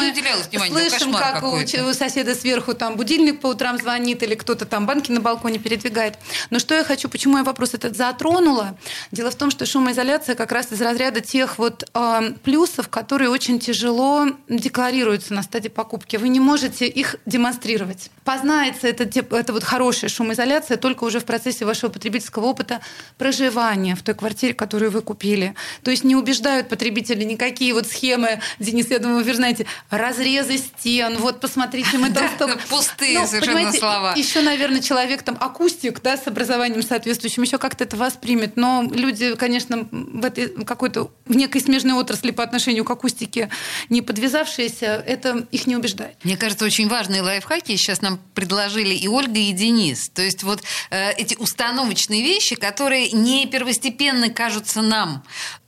мы 0.58 0.68
ну, 0.70 0.88
слышим, 0.88 1.12
как 1.12 1.42
у, 1.42 1.92
соседа 1.92 2.34
сверху 2.34 2.72
там 2.72 2.96
будильник 2.96 3.42
по 3.42 3.48
утрам 3.48 3.76
звонит, 3.76 4.22
или 4.22 4.34
кто-то 4.34 4.64
там 4.64 4.86
банки 4.86 5.12
на 5.12 5.20
балконе 5.20 5.58
передвигает. 5.58 6.14
Но 6.48 6.58
что 6.58 6.74
я 6.74 6.82
хочу, 6.82 7.10
почему 7.10 7.36
я 7.36 7.44
вопрос 7.44 7.74
этот 7.74 7.94
затронула? 7.94 8.78
Дело 9.12 9.30
в 9.30 9.34
том, 9.34 9.50
что 9.50 9.66
шумоизоляция 9.66 10.34
как 10.34 10.50
раз 10.50 10.72
из 10.72 10.80
разряда 10.80 11.20
тех 11.20 11.58
вот 11.58 11.86
э, 11.92 12.32
плюсов, 12.42 12.88
которые 12.88 13.28
очень 13.28 13.60
тяжело 13.60 14.28
декларируются 14.48 15.34
на 15.34 15.42
стадии 15.42 15.68
покупки. 15.68 16.16
Вы 16.16 16.28
не 16.28 16.40
можете 16.40 16.86
их 16.86 17.16
демонстрировать. 17.26 18.10
Познается 18.24 18.88
это, 18.88 19.04
это 19.04 19.52
вот 19.52 19.62
хорошая 19.62 20.08
шумоизоляция 20.08 20.78
только 20.78 21.04
уже 21.04 21.20
в 21.20 21.26
процессе 21.26 21.66
вашего 21.66 21.90
потребительского 21.90 22.46
опыта 22.46 22.77
проживания 23.16 23.94
в 23.94 24.02
той 24.02 24.14
квартире, 24.14 24.54
которую 24.54 24.90
вы 24.90 25.02
купили. 25.02 25.54
То 25.82 25.90
есть 25.90 26.04
не 26.04 26.16
убеждают 26.16 26.68
потребители 26.68 27.24
никакие 27.24 27.74
вот 27.74 27.86
схемы, 27.86 28.40
Денис, 28.58 28.90
я 28.90 28.98
думаю, 28.98 29.24
вы 29.24 29.34
знаете, 29.34 29.66
разрезы 29.90 30.58
стен, 30.58 31.16
вот 31.18 31.40
посмотрите, 31.40 31.98
мы 31.98 32.10
там 32.12 32.28
столько... 32.34 32.58
пустые 32.68 33.20
Ну, 33.20 33.26
совершенно 33.26 33.72
слова. 33.72 34.14
Еще, 34.16 34.40
наверное, 34.42 34.80
человек 34.80 35.22
там 35.22 35.36
акустик, 35.40 36.00
да, 36.02 36.16
с 36.16 36.26
образованием 36.26 36.82
соответствующим, 36.82 37.42
еще 37.42 37.58
как-то 37.58 37.84
это 37.84 37.96
воспримет. 37.96 38.56
Но 38.56 38.86
люди, 38.90 39.34
конечно, 39.34 39.88
в 39.90 40.24
этой 40.24 40.48
какой-то 40.64 41.10
в 41.26 41.36
некой 41.36 41.60
смежной 41.60 41.94
отрасли 41.94 42.30
по 42.30 42.42
отношению 42.42 42.84
к 42.84 42.90
акустике 42.90 43.50
не 43.88 44.02
подвязавшиеся, 44.02 45.02
это 45.06 45.46
их 45.50 45.66
не 45.66 45.76
убеждает. 45.76 46.16
Мне 46.24 46.36
кажется, 46.36 46.64
очень 46.64 46.88
важные 46.88 47.22
лайфхаки 47.22 47.76
сейчас 47.76 48.00
нам 48.02 48.20
предложили 48.34 48.94
и 48.94 49.08
Ольга, 49.08 49.38
и 49.38 49.52
Денис. 49.52 50.08
То 50.10 50.22
есть 50.22 50.42
вот 50.42 50.62
э, 50.90 51.12
эти 51.12 51.34
установочные 51.36 52.22
вещи, 52.22 52.56
которые 52.68 53.12
не 53.12 53.46
первостепенно 53.46 54.28
кажутся 54.28 54.82
нам. 54.82 55.22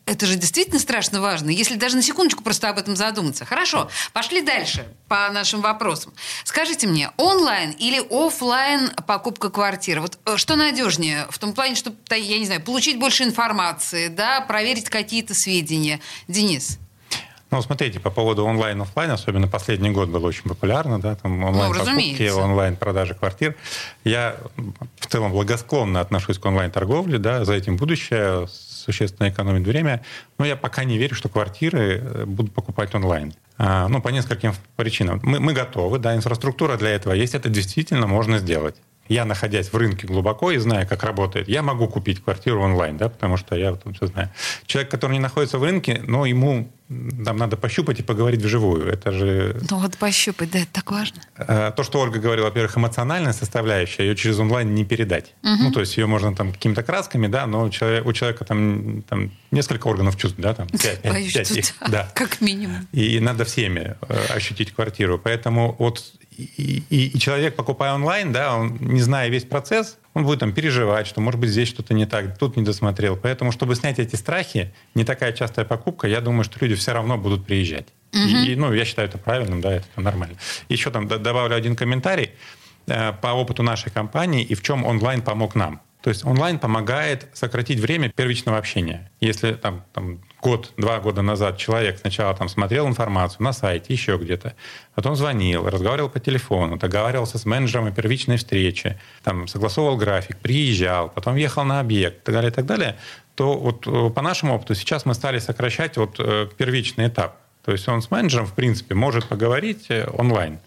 Это 0.05 0.27
же 0.27 0.35
действительно 0.35 0.79
страшно 0.79 1.23
важно, 1.23 1.49
если 1.49 1.77
даже 1.77 1.97
на 1.97 2.03
секундочку 2.03 2.43
просто 2.43 2.69
об 2.69 2.79
этом 2.79 2.95
задуматься. 2.95 3.47
Хорошо, 3.47 3.89
пошли 4.13 4.43
дальше 4.43 4.87
по 5.09 5.31
нашим 5.31 5.63
вопросам. 5.63 6.13
Скажите 6.45 6.87
мне, 6.87 7.11
онлайн 7.17 7.71
или 7.71 8.03
офлайн 8.11 8.91
покупка 9.07 9.49
квартиры? 9.49 10.03
Вот 10.03 10.19
э, 10.27 10.37
что 10.37 10.57
надежнее 10.57 11.27
в 11.31 11.39
том 11.39 11.55
плане, 11.55 11.75
чтобы, 11.75 11.97
я 12.11 12.39
не 12.39 12.45
знаю, 12.45 12.61
получить 12.61 12.99
больше 12.99 13.23
информации, 13.23 14.09
да, 14.09 14.43
проверить 14.43 14.91
какие-то 14.91 15.35
сведения? 15.35 16.01
Денис? 16.29 16.80
Ну, 17.51 17.61
смотрите, 17.63 17.99
по 17.99 18.11
поводу 18.11 18.45
онлайн-офлайн, 18.45 19.11
особенно 19.11 19.49
последний 19.49 19.91
год 19.91 20.09
было 20.09 20.27
очень 20.27 20.45
популярно, 20.45 21.01
да, 21.01 21.17
там 21.17 21.43
онлайн-покупки, 21.43 22.29
Ну, 22.31 22.39
онлайн-продажи 22.39 23.15
квартир. 23.15 23.57
Я 24.05 24.37
в 24.99 25.07
целом 25.07 25.33
благосклонно 25.33 26.01
отношусь 26.01 26.39
к 26.39 26.47
онлайн-торговле, 26.47 27.19
да, 27.19 27.45
за 27.45 27.55
этим 27.55 27.77
будущее, 27.77 28.47
существенно 28.49 29.29
экономит 29.29 29.67
время, 29.67 30.03
но 30.39 30.45
я 30.45 30.57
пока 30.57 30.85
не 30.85 30.97
верю, 30.97 31.15
что 31.15 31.29
квартиры 31.29 32.01
э, 32.03 32.25
будут 32.25 32.55
покупать 32.55 32.95
онлайн. 32.95 33.35
А, 33.59 33.89
Ну, 33.89 34.01
по 34.01 34.09
нескольким 34.09 34.55
причинам. 34.77 35.21
Мы, 35.23 35.41
мы 35.41 35.53
готовы, 35.53 35.99
да, 35.99 36.15
инфраструктура 36.15 36.77
для 36.77 36.91
этого 36.91 37.13
есть, 37.13 37.35
это 37.35 37.49
действительно 37.49 38.07
можно 38.07 38.39
сделать. 38.39 38.77
Я, 39.09 39.25
находясь 39.25 39.73
в 39.73 39.77
рынке 39.77 40.07
глубоко 40.07 40.53
и 40.53 40.59
зная, 40.59 40.87
как 40.87 41.03
работает, 41.03 41.49
я 41.49 41.63
могу 41.63 41.89
купить 41.89 42.23
квартиру 42.23 42.63
онлайн, 42.63 42.97
да, 42.97 43.09
потому 43.09 43.37
что 43.37 43.57
я 43.57 43.73
вот 43.73 43.83
все 43.97 44.07
знаю. 44.07 44.31
Человек, 44.67 44.91
который 44.91 45.15
не 45.15 45.19
находится 45.19 45.59
в 45.59 45.65
рынке, 45.65 46.01
но 46.07 46.27
ему 46.27 46.71
м, 46.91 47.25
там 47.25 47.37
надо 47.37 47.57
пощупать 47.57 48.01
и 48.01 48.03
поговорить 48.03 48.43
вживую. 48.43 48.87
Это 48.93 49.13
же 49.13 49.57
Ну 49.71 49.79
вот 49.79 49.97
пощупать, 49.97 50.51
да, 50.51 50.59
это 50.59 50.69
так 50.73 50.91
важно. 50.91 51.21
э, 51.37 51.73
то, 51.77 51.83
что 51.85 52.01
Ольга 52.01 52.19
говорила, 52.19 52.47
во-первых, 52.47 52.77
эмоциональная 52.77 53.33
составляющая, 53.33 54.05
ее 54.09 54.17
через 54.17 54.39
онлайн 54.39 54.75
не 54.75 54.85
передать. 54.85 55.35
Ну, 55.43 55.71
то 55.73 55.81
есть 55.81 55.97
ее 55.97 56.07
можно 56.07 56.35
там 56.35 56.53
какими-то 56.53 56.83
красками, 56.83 57.27
да, 57.29 57.47
но 57.47 57.65
у 57.65 57.71
человека, 57.71 58.07
у 58.09 58.13
человека 58.13 58.45
там, 58.45 59.03
там 59.09 59.31
несколько 59.51 59.87
органов 59.89 60.17
чувств, 60.17 60.39
да, 60.39 60.53
там 60.55 60.67
пять, 60.69 61.01
пять- 61.03 61.13
Боюсь, 61.13 61.33
пять 61.33 61.51
их, 61.53 61.65
да, 61.81 61.89
да. 61.89 62.09
как 62.15 62.41
минимум. 62.41 62.89
И 62.93 63.21
надо 63.21 63.45
всеми 63.45 63.97
э, 64.09 64.27
ощутить 64.35 64.73
квартиру. 64.75 65.19
Поэтому 65.23 65.77
вот 65.79 66.13
и, 66.37 66.83
и- 66.91 67.07
и 67.15 67.19
человек, 67.19 67.55
покупая 67.57 67.95
онлайн, 67.95 68.33
да, 68.33 68.57
он, 68.57 68.77
не 68.81 69.01
зная 69.01 69.29
весь 69.29 69.45
процесс, 69.45 69.97
он 70.15 70.25
будет 70.25 70.41
там 70.41 70.53
переживать, 70.53 71.07
что, 71.07 71.21
может 71.21 71.39
быть, 71.41 71.51
здесь 71.51 71.69
что-то 71.69 71.95
не 71.95 72.07
так, 72.07 72.37
тут 72.37 72.57
не 72.57 72.63
досмотрел. 72.63 73.17
Поэтому, 73.17 73.53
чтобы 73.53 73.77
снять 73.77 73.99
эти 73.99 74.17
страхи, 74.17 74.73
не 74.95 75.05
такая 75.05 75.33
частая 75.33 75.65
покупка, 75.65 76.09
я 76.09 76.21
думаю, 76.21 76.45
что 76.45 76.59
люди 76.61 76.75
все 76.75 76.93
равно 76.93 77.17
будут 77.17 77.47
приезжать. 77.47 77.87
И, 78.13 78.57
ну, 78.57 78.73
я 78.73 78.85
считаю 78.85 79.09
это 79.09 79.19
правильным, 79.19 79.61
да, 79.61 79.75
это 79.75 80.01
нормально. 80.01 80.37
Еще 80.69 80.91
там 80.91 81.07
добавлю 81.07 81.55
один 81.55 81.77
комментарий 81.77 82.31
э, 82.89 83.13
по 83.13 83.29
опыту 83.29 83.63
нашей 83.63 83.93
компании 83.93 84.43
и 84.43 84.55
в 84.55 84.63
чем 84.63 84.85
онлайн 84.85 85.23
помог 85.23 85.55
нам. 85.55 85.81
То 86.03 86.09
есть 86.09 86.25
онлайн 86.25 86.59
помогает 86.59 87.29
сократить 87.35 87.79
время 87.79 88.09
первичного 88.09 88.57
общения. 88.57 89.11
Если 89.21 89.53
там, 89.53 89.85
там 89.93 90.21
год, 90.41 90.73
два 90.79 90.99
года 90.99 91.21
назад 91.21 91.59
человек 91.59 91.99
сначала 91.99 92.35
там 92.35 92.49
смотрел 92.49 92.89
информацию 92.89 93.43
на 93.43 93.53
сайте, 93.53 93.93
еще 93.93 94.17
где-то, 94.17 94.55
потом 94.95 95.15
звонил, 95.15 95.69
разговаривал 95.69 96.09
по 96.09 96.19
телефону, 96.19 96.79
договаривался 96.79 97.39
с 97.39 97.45
менеджером 97.45 97.87
о 97.87 97.91
первичной 97.91 98.39
встрече, 98.39 98.99
там, 99.23 99.47
согласовывал 99.47 99.99
график, 99.99 100.39
приезжал, 100.39 101.11
потом 101.11 101.37
ехал 101.37 101.65
на 101.65 101.81
объект 101.81 102.23
и 102.23 102.25
так 102.25 102.35
далее, 102.35 102.51
и 102.51 102.55
так 102.55 102.67
далее, 102.67 102.97
то 103.35 103.59
вот 103.59 103.87
э, 103.87 104.11
по 104.11 104.23
нашему 104.23 104.55
опыту 104.55 104.75
сейчас 104.75 105.05
мы 105.05 105.15
стали 105.15 105.39
сокращать 105.39 105.99
вот 105.99 106.17
э, 106.19 106.49
первичный 106.57 107.09
этап. 107.09 107.37
То 107.63 107.73
есть 107.73 107.87
он 107.89 108.01
с 108.01 108.11
менеджером, 108.11 108.47
в 108.47 108.55
принципе, 108.55 108.95
может 108.95 109.27
поговорить 109.27 109.87
э, 109.91 110.09
онлайн 110.13 110.59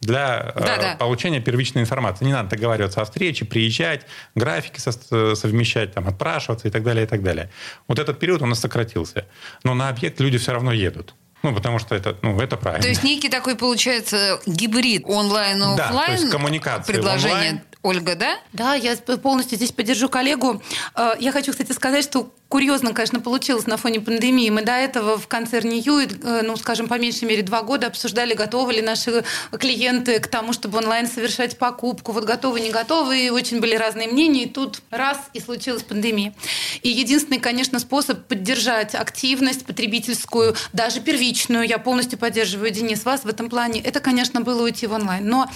для 0.00 0.52
э, 0.54 0.60
Да-да. 0.60 0.96
получения 0.96 1.40
первичной 1.40 1.82
информации. 1.82 2.24
Не 2.24 2.32
надо 2.32 2.50
договариваться 2.50 3.00
о 3.02 3.04
встрече, 3.04 3.44
приезжать, 3.44 4.06
графики 4.34 4.80
со- 4.80 5.34
совмещать, 5.34 5.92
там, 5.92 6.08
отпрашиваться 6.08 6.68
и 6.68 6.70
так 6.70 6.82
далее, 6.82 7.04
и 7.04 7.06
так 7.06 7.22
далее. 7.22 7.50
Вот 7.88 7.98
этот 7.98 8.18
период 8.18 8.42
у 8.42 8.46
нас 8.46 8.60
сократился. 8.60 9.26
Но 9.64 9.74
на 9.74 9.88
объект 9.88 10.20
люди 10.20 10.38
все 10.38 10.52
равно 10.52 10.72
едут. 10.72 11.14
Ну, 11.42 11.54
потому 11.54 11.78
что 11.78 11.94
это, 11.94 12.16
ну, 12.20 12.38
это 12.38 12.56
правильно. 12.58 12.82
То 12.82 12.88
есть 12.88 13.02
некий 13.02 13.30
такой 13.30 13.56
получается 13.56 14.40
гибрид 14.46 15.04
онлайн 15.06 15.56
и 15.56 15.76
Да, 15.76 15.88
то 16.06 16.12
есть 16.12 16.30
коммуникация 16.30 16.92
Предложение 16.94 17.32
онлайн. 17.34 17.60
Ольга, 17.82 18.14
да? 18.14 18.38
Да, 18.52 18.74
я 18.74 18.94
полностью 18.96 19.56
здесь 19.56 19.72
поддержу 19.72 20.10
коллегу. 20.10 20.62
Э, 20.94 21.12
Я 21.18 21.32
хочу, 21.32 21.52
кстати, 21.52 21.72
сказать, 21.72 22.04
что 22.04 22.30
курьезно, 22.50 22.92
конечно, 22.92 23.20
получилось 23.20 23.68
на 23.68 23.76
фоне 23.76 24.00
пандемии. 24.00 24.50
Мы 24.50 24.62
до 24.62 24.72
этого 24.72 25.16
в 25.16 25.28
концерне 25.28 25.78
Юит, 25.78 26.22
э, 26.24 26.42
ну, 26.42 26.56
скажем, 26.56 26.88
по 26.88 26.98
меньшей 26.98 27.24
мере 27.24 27.42
два 27.42 27.62
года 27.62 27.86
обсуждали, 27.86 28.34
готовы 28.34 28.72
ли 28.74 28.82
наши 28.82 29.24
клиенты 29.52 30.18
к 30.18 30.26
тому, 30.26 30.52
чтобы 30.52 30.78
онлайн 30.78 31.06
совершать 31.06 31.58
покупку. 31.58 32.10
Вот 32.10 32.24
готовы, 32.24 32.60
не 32.60 32.70
готовы. 32.70 33.26
И 33.26 33.30
очень 33.30 33.60
были 33.60 33.76
разные 33.76 34.08
мнения. 34.08 34.42
И 34.42 34.48
тут 34.48 34.82
раз, 34.90 35.18
и 35.32 35.38
случилась 35.38 35.84
пандемия. 35.84 36.34
И 36.82 36.88
единственный, 36.88 37.38
конечно, 37.38 37.78
способ 37.78 38.26
поддержать 38.26 38.96
активность 38.96 39.64
потребительскую, 39.64 40.56
даже 40.72 41.00
первичную, 41.00 41.68
я 41.68 41.78
полностью 41.78 42.18
поддерживаю, 42.18 42.72
Денис, 42.72 43.04
вас 43.04 43.22
в 43.22 43.28
этом 43.28 43.48
плане, 43.48 43.80
это, 43.80 44.00
конечно, 44.00 44.40
было 44.40 44.64
уйти 44.64 44.88
в 44.88 44.92
онлайн. 44.92 45.24
Но 45.24 45.48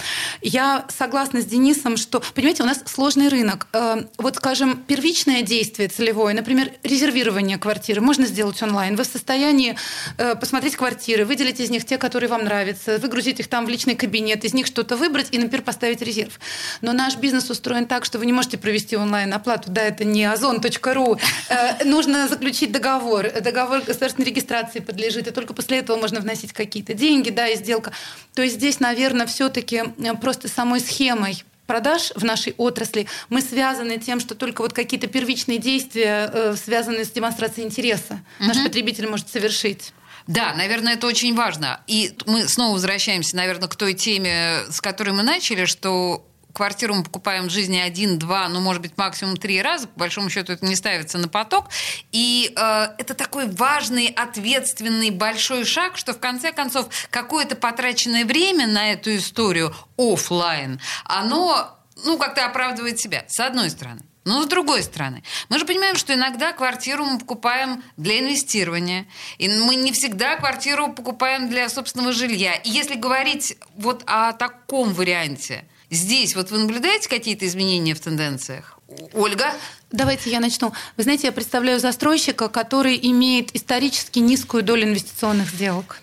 я 0.43 0.87
согласна 0.97 1.43
с 1.43 1.45
Денисом, 1.45 1.97
что, 1.97 2.23
понимаете, 2.35 2.63
у 2.63 2.67
нас 2.67 2.83
сложный 2.87 3.29
рынок. 3.29 3.67
Э, 3.73 4.05
Вот, 4.19 4.37
скажем, 4.37 4.85
первичное 4.87 5.43
действие 5.43 5.89
целевое, 5.89 6.35
например, 6.35 6.71
резервирование 6.85 7.59
квартиры 7.59 8.01
можно 8.01 8.27
сделать 8.27 8.63
онлайн. 8.63 8.95
Вы 8.95 9.05
в 9.05 9.07
состоянии 9.07 9.77
э, 10.19 10.35
посмотреть 10.37 10.77
квартиры, 10.77 11.25
выделить 11.25 11.59
из 11.59 11.71
них 11.71 11.85
те, 11.85 11.99
которые 11.99 12.29
вам 12.29 12.45
нравятся, 12.45 12.99
выгрузить 12.99 13.41
их 13.41 13.49
там 13.49 13.67
в 13.67 13.69
личный 13.69 13.97
кабинет, 13.97 14.45
из 14.45 14.55
них 14.55 14.67
что-то 14.67 14.97
выбрать 14.97 15.29
и, 15.33 15.39
например, 15.39 15.63
поставить 15.63 16.03
резерв. 16.03 16.39
Но 16.83 16.93
наш 16.93 17.17
бизнес 17.17 17.51
устроен 17.51 17.87
так, 17.87 18.05
что 18.05 18.19
вы 18.19 18.27
не 18.27 18.33
можете 18.33 18.59
провести 18.59 18.97
онлайн-оплату. 18.97 19.71
Да, 19.71 19.83
это 19.83 20.05
не 20.05 20.25
озон.ру. 20.25 21.19
Э, 21.49 21.85
Нужно 21.85 22.29
заключить 22.29 22.71
договор. 22.71 23.31
Договор 23.41 23.81
государственной 23.81 24.27
регистрации 24.27 24.81
подлежит, 24.81 25.27
и 25.27 25.31
только 25.31 25.55
после 25.55 25.79
этого 25.79 25.97
можно 25.97 26.21
вносить 26.21 26.53
какие-то 26.53 26.95
деньги, 26.95 27.31
да, 27.31 27.49
и 27.49 27.57
сделка. 27.57 27.93
То 28.35 28.43
есть 28.43 28.57
здесь, 28.57 28.81
наверное, 28.81 29.27
все-таки 29.27 29.85
просто 30.21 30.49
самой 30.49 30.81
схемой 30.81 31.45
продаж 31.67 32.13
в 32.15 32.25
нашей 32.25 32.55
отрасли 32.57 33.07
мы 33.29 33.41
связаны 33.41 33.99
тем, 33.99 34.21
что 34.21 34.35
только 34.35 34.63
вот 34.63 34.73
какие-то 34.73 35.07
первичные 35.07 35.59
действия, 35.59 36.31
э, 36.33 36.57
связанные 36.57 37.05
с 37.05 37.11
демонстрацией 37.11 37.67
интереса, 37.67 38.21
наш 38.39 38.63
потребитель 38.63 39.09
может 39.09 39.29
совершить. 39.29 39.93
Да, 40.27 40.55
наверное, 40.55 40.95
это 40.95 41.07
очень 41.07 41.35
важно. 41.35 41.81
И 41.87 42.17
мы 42.27 42.49
снова 42.49 42.75
возвращаемся, 42.75 43.37
наверное, 43.37 43.69
к 43.69 43.77
той 43.77 43.93
теме, 43.95 44.61
с 44.71 44.81
которой 44.81 45.11
мы 45.11 45.23
начали, 45.23 45.67
что 45.67 46.27
квартиру 46.55 46.95
мы 46.95 47.03
покупаем 47.03 47.49
в 47.49 47.51
жизни 47.51 47.79
один, 47.79 48.19
два, 48.19 48.49
ну, 48.49 48.61
может 48.61 48.81
быть, 48.81 48.97
максимум 48.97 49.37
три 49.37 49.61
раза. 49.61 49.89
По 49.89 50.01
большому 50.01 50.31
счету 50.31 50.53
это 50.53 50.65
не 50.65 50.77
ставится 50.77 51.19
на 51.19 51.29
поток. 51.29 51.69
И 52.13 52.53
э, 52.57 52.89
это 52.97 53.15
такой 53.15 53.49
важный, 53.51 54.07
ответственный, 54.07 55.11
большой 55.11 55.65
шаг, 55.65 55.99
что 55.99 56.15
в 56.15 56.21
конце 56.21 56.53
концов 56.53 56.89
какое-то 57.11 57.57
потраченное 57.57 58.25
время 58.25 58.67
на 58.67 58.93
эту 58.93 59.15
историю 59.17 59.75
офлайн, 59.99 60.81
оно, 61.05 61.77
ну, 62.05 62.17
как-то 62.17 62.47
оправдывает 62.47 62.99
себя, 62.99 63.25
с 63.29 63.41
одной 63.41 63.69
стороны. 63.69 64.03
Но 64.25 64.43
с 64.43 64.47
другой 64.47 64.83
стороны, 64.83 65.23
мы 65.51 65.59
же 65.59 65.67
понимаем, 65.67 65.97
что 65.97 66.15
иногда 66.15 66.53
квартиру 66.53 67.05
мы 67.05 67.19
покупаем 67.19 67.83
для 67.99 68.21
инвестирования. 68.21 69.07
И 69.37 69.49
мы 69.49 69.75
не 69.75 69.93
всегда 69.93 70.37
квартиру 70.37 70.93
покупаем 70.93 71.51
для 71.51 71.69
собственного 71.69 72.13
жилья. 72.13 72.55
И 72.55 72.71
если 72.71 72.95
говорить 72.95 73.59
вот 73.77 74.03
о 74.07 74.33
таком 74.33 74.95
варианте, 74.95 75.67
здесь 75.95 76.37
вот 76.37 76.51
вы 76.51 76.59
наблюдаете 76.59 77.09
какие-то 77.09 77.47
изменения 77.47 77.95
в 77.95 78.01
тенденциях? 78.01 78.79
Ольга? 79.13 79.53
Давайте 79.91 80.31
я 80.31 80.41
начну. 80.41 80.73
Вы 80.97 81.03
знаете, 81.05 81.29
я 81.29 81.33
представляю 81.33 81.81
застройщика, 81.81 82.49
который 82.49 82.99
имеет 83.03 83.55
исторически 83.55 84.19
низкую 84.19 84.63
долю 84.63 84.85
инвестиционных 84.85 85.51
сделок. 85.51 86.01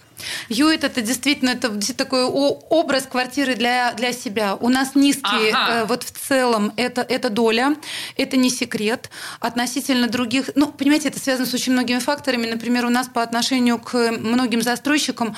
Юит 0.49 0.84
это 0.84 1.01
действительно 1.01 1.51
это 1.51 1.71
такой 1.93 2.23
образ 2.23 3.03
квартиры 3.03 3.55
для, 3.55 3.93
для 3.93 4.13
себя. 4.13 4.55
У 4.55 4.69
нас 4.69 4.95
низкий 4.95 5.51
ага. 5.51 5.81
э, 5.81 5.86
вот 5.86 6.03
в 6.03 6.12
целом 6.12 6.73
это, 6.77 7.01
это 7.01 7.29
доля, 7.29 7.75
это 8.17 8.38
не 8.38 8.49
секрет. 8.49 9.10
Относительно 9.39 10.07
других, 10.07 10.49
ну, 10.55 10.67
понимаете, 10.67 11.10
это 11.10 11.19
связано 11.19 11.47
с 11.47 11.53
очень 11.53 11.73
многими 11.73 11.99
факторами. 11.99 12.47
Например, 12.47 12.86
у 12.86 12.89
нас 12.89 13.07
по 13.07 13.21
отношению 13.21 13.79
к 13.79 14.12
многим 14.12 14.62
застройщикам 14.62 15.36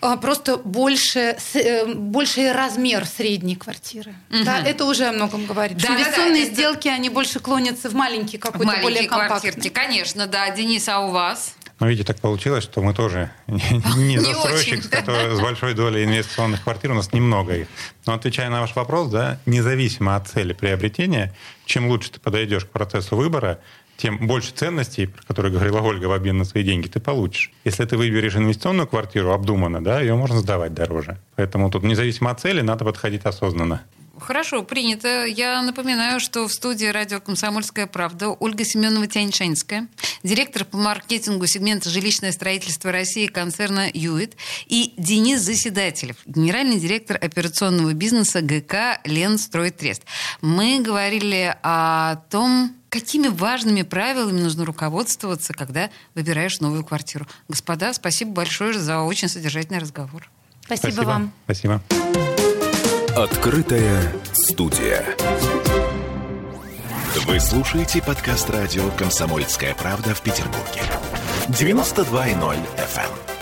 э, 0.00 0.16
просто 0.20 0.56
больше, 0.58 1.36
э, 1.54 1.86
больший 1.92 2.52
размер 2.52 3.06
средней 3.06 3.56
квартиры. 3.56 4.14
Угу. 4.30 4.44
Да, 4.44 4.60
это 4.60 4.84
уже 4.84 5.06
о 5.06 5.12
многом 5.12 5.46
говорит. 5.46 5.78
Да, 5.78 5.88
Инвестиционные 5.88 6.44
да, 6.44 6.48
да, 6.48 6.54
сделки, 6.54 6.88
это... 6.88 6.96
они 6.96 7.08
больше 7.10 7.40
клонятся 7.40 7.88
в 7.88 7.94
маленькие 7.94 8.40
какой-то 8.40 8.80
более 8.80 9.08
компактные. 9.08 9.52
квартирки, 9.52 9.68
конечно, 9.68 10.26
да. 10.26 10.50
Денис, 10.50 10.88
а 10.88 11.00
у 11.00 11.10
вас? 11.10 11.55
Но 11.78 11.88
видите, 11.88 12.06
так 12.06 12.20
получилось, 12.20 12.64
что 12.64 12.80
мы 12.80 12.94
тоже 12.94 13.30
не 13.46 14.18
застройщик, 14.18 14.84
с 14.84 15.40
большой 15.40 15.74
долей 15.74 16.04
инвестиционных 16.04 16.62
квартир, 16.62 16.92
у 16.92 16.94
нас 16.94 17.12
немного 17.12 17.54
их. 17.54 17.68
Но 18.06 18.14
отвечая 18.14 18.48
на 18.48 18.62
ваш 18.62 18.74
вопрос, 18.74 19.10
да, 19.10 19.38
независимо 19.44 20.16
от 20.16 20.28
цели 20.28 20.54
приобретения, 20.54 21.34
чем 21.66 21.88
лучше 21.88 22.12
ты 22.12 22.20
подойдешь 22.20 22.64
к 22.64 22.70
процессу 22.70 23.16
выбора, 23.16 23.58
тем 23.96 24.26
больше 24.26 24.52
ценностей, 24.52 25.06
про 25.06 25.22
которые 25.22 25.52
говорила 25.52 25.80
Ольга, 25.80 26.06
в 26.06 26.12
обмен 26.12 26.38
на 26.38 26.44
свои 26.44 26.62
деньги 26.62 26.86
ты 26.86 27.00
получишь. 27.00 27.50
Если 27.64 27.84
ты 27.84 27.96
выберешь 27.96 28.36
инвестиционную 28.36 28.86
квартиру 28.86 29.32
обдуманно, 29.32 29.82
да, 29.82 30.00
ее 30.00 30.14
можно 30.14 30.38
сдавать 30.38 30.74
дороже. 30.74 31.18
Поэтому 31.36 31.70
тут 31.70 31.82
независимо 31.82 32.30
от 32.30 32.40
цели 32.40 32.60
надо 32.60 32.84
подходить 32.84 33.24
осознанно. 33.24 33.82
Хорошо, 34.18 34.62
принято. 34.62 35.26
Я 35.26 35.60
напоминаю, 35.62 36.20
что 36.20 36.48
в 36.48 36.52
студии 36.52 36.86
радио 36.86 37.20
«Комсомольская 37.20 37.86
правда» 37.86 38.30
Ольга 38.30 38.64
Семенова 38.64 39.06
Тяньшанская, 39.06 39.88
директор 40.22 40.64
по 40.64 40.78
маркетингу 40.78 41.46
сегмента 41.46 41.90
«Жилищное 41.90 42.32
строительство 42.32 42.92
России» 42.92 43.26
концерна 43.26 43.88
«Юит» 43.92 44.36
и 44.66 44.94
Денис 44.96 45.40
Заседателев, 45.40 46.16
генеральный 46.24 46.78
директор 46.80 47.18
операционного 47.20 47.92
бизнеса 47.92 48.40
ГК 48.40 49.00
«Ленстройтрест». 49.04 50.02
Мы 50.40 50.80
говорили 50.80 51.56
о 51.62 52.16
том, 52.30 52.74
какими 52.88 53.28
важными 53.28 53.82
правилами 53.82 54.40
нужно 54.40 54.64
руководствоваться, 54.64 55.52
когда 55.52 55.90
выбираешь 56.14 56.60
новую 56.60 56.84
квартиру. 56.84 57.26
Господа, 57.48 57.92
спасибо 57.92 58.32
большое 58.32 58.72
за 58.72 59.00
очень 59.00 59.28
содержательный 59.28 59.80
разговор. 59.80 60.30
Спасибо, 60.64 60.92
спасибо. 60.92 61.08
вам. 61.08 61.32
Спасибо. 61.44 61.82
Открытая 63.16 64.12
студия. 64.34 65.02
Вы 67.26 67.40
слушаете 67.40 68.02
подкаст 68.02 68.50
радио 68.50 68.90
«Комсомольская 68.90 69.74
правда» 69.74 70.14
в 70.14 70.20
Петербурге. 70.20 70.82
92.0 71.48 72.58
FM. 72.76 73.35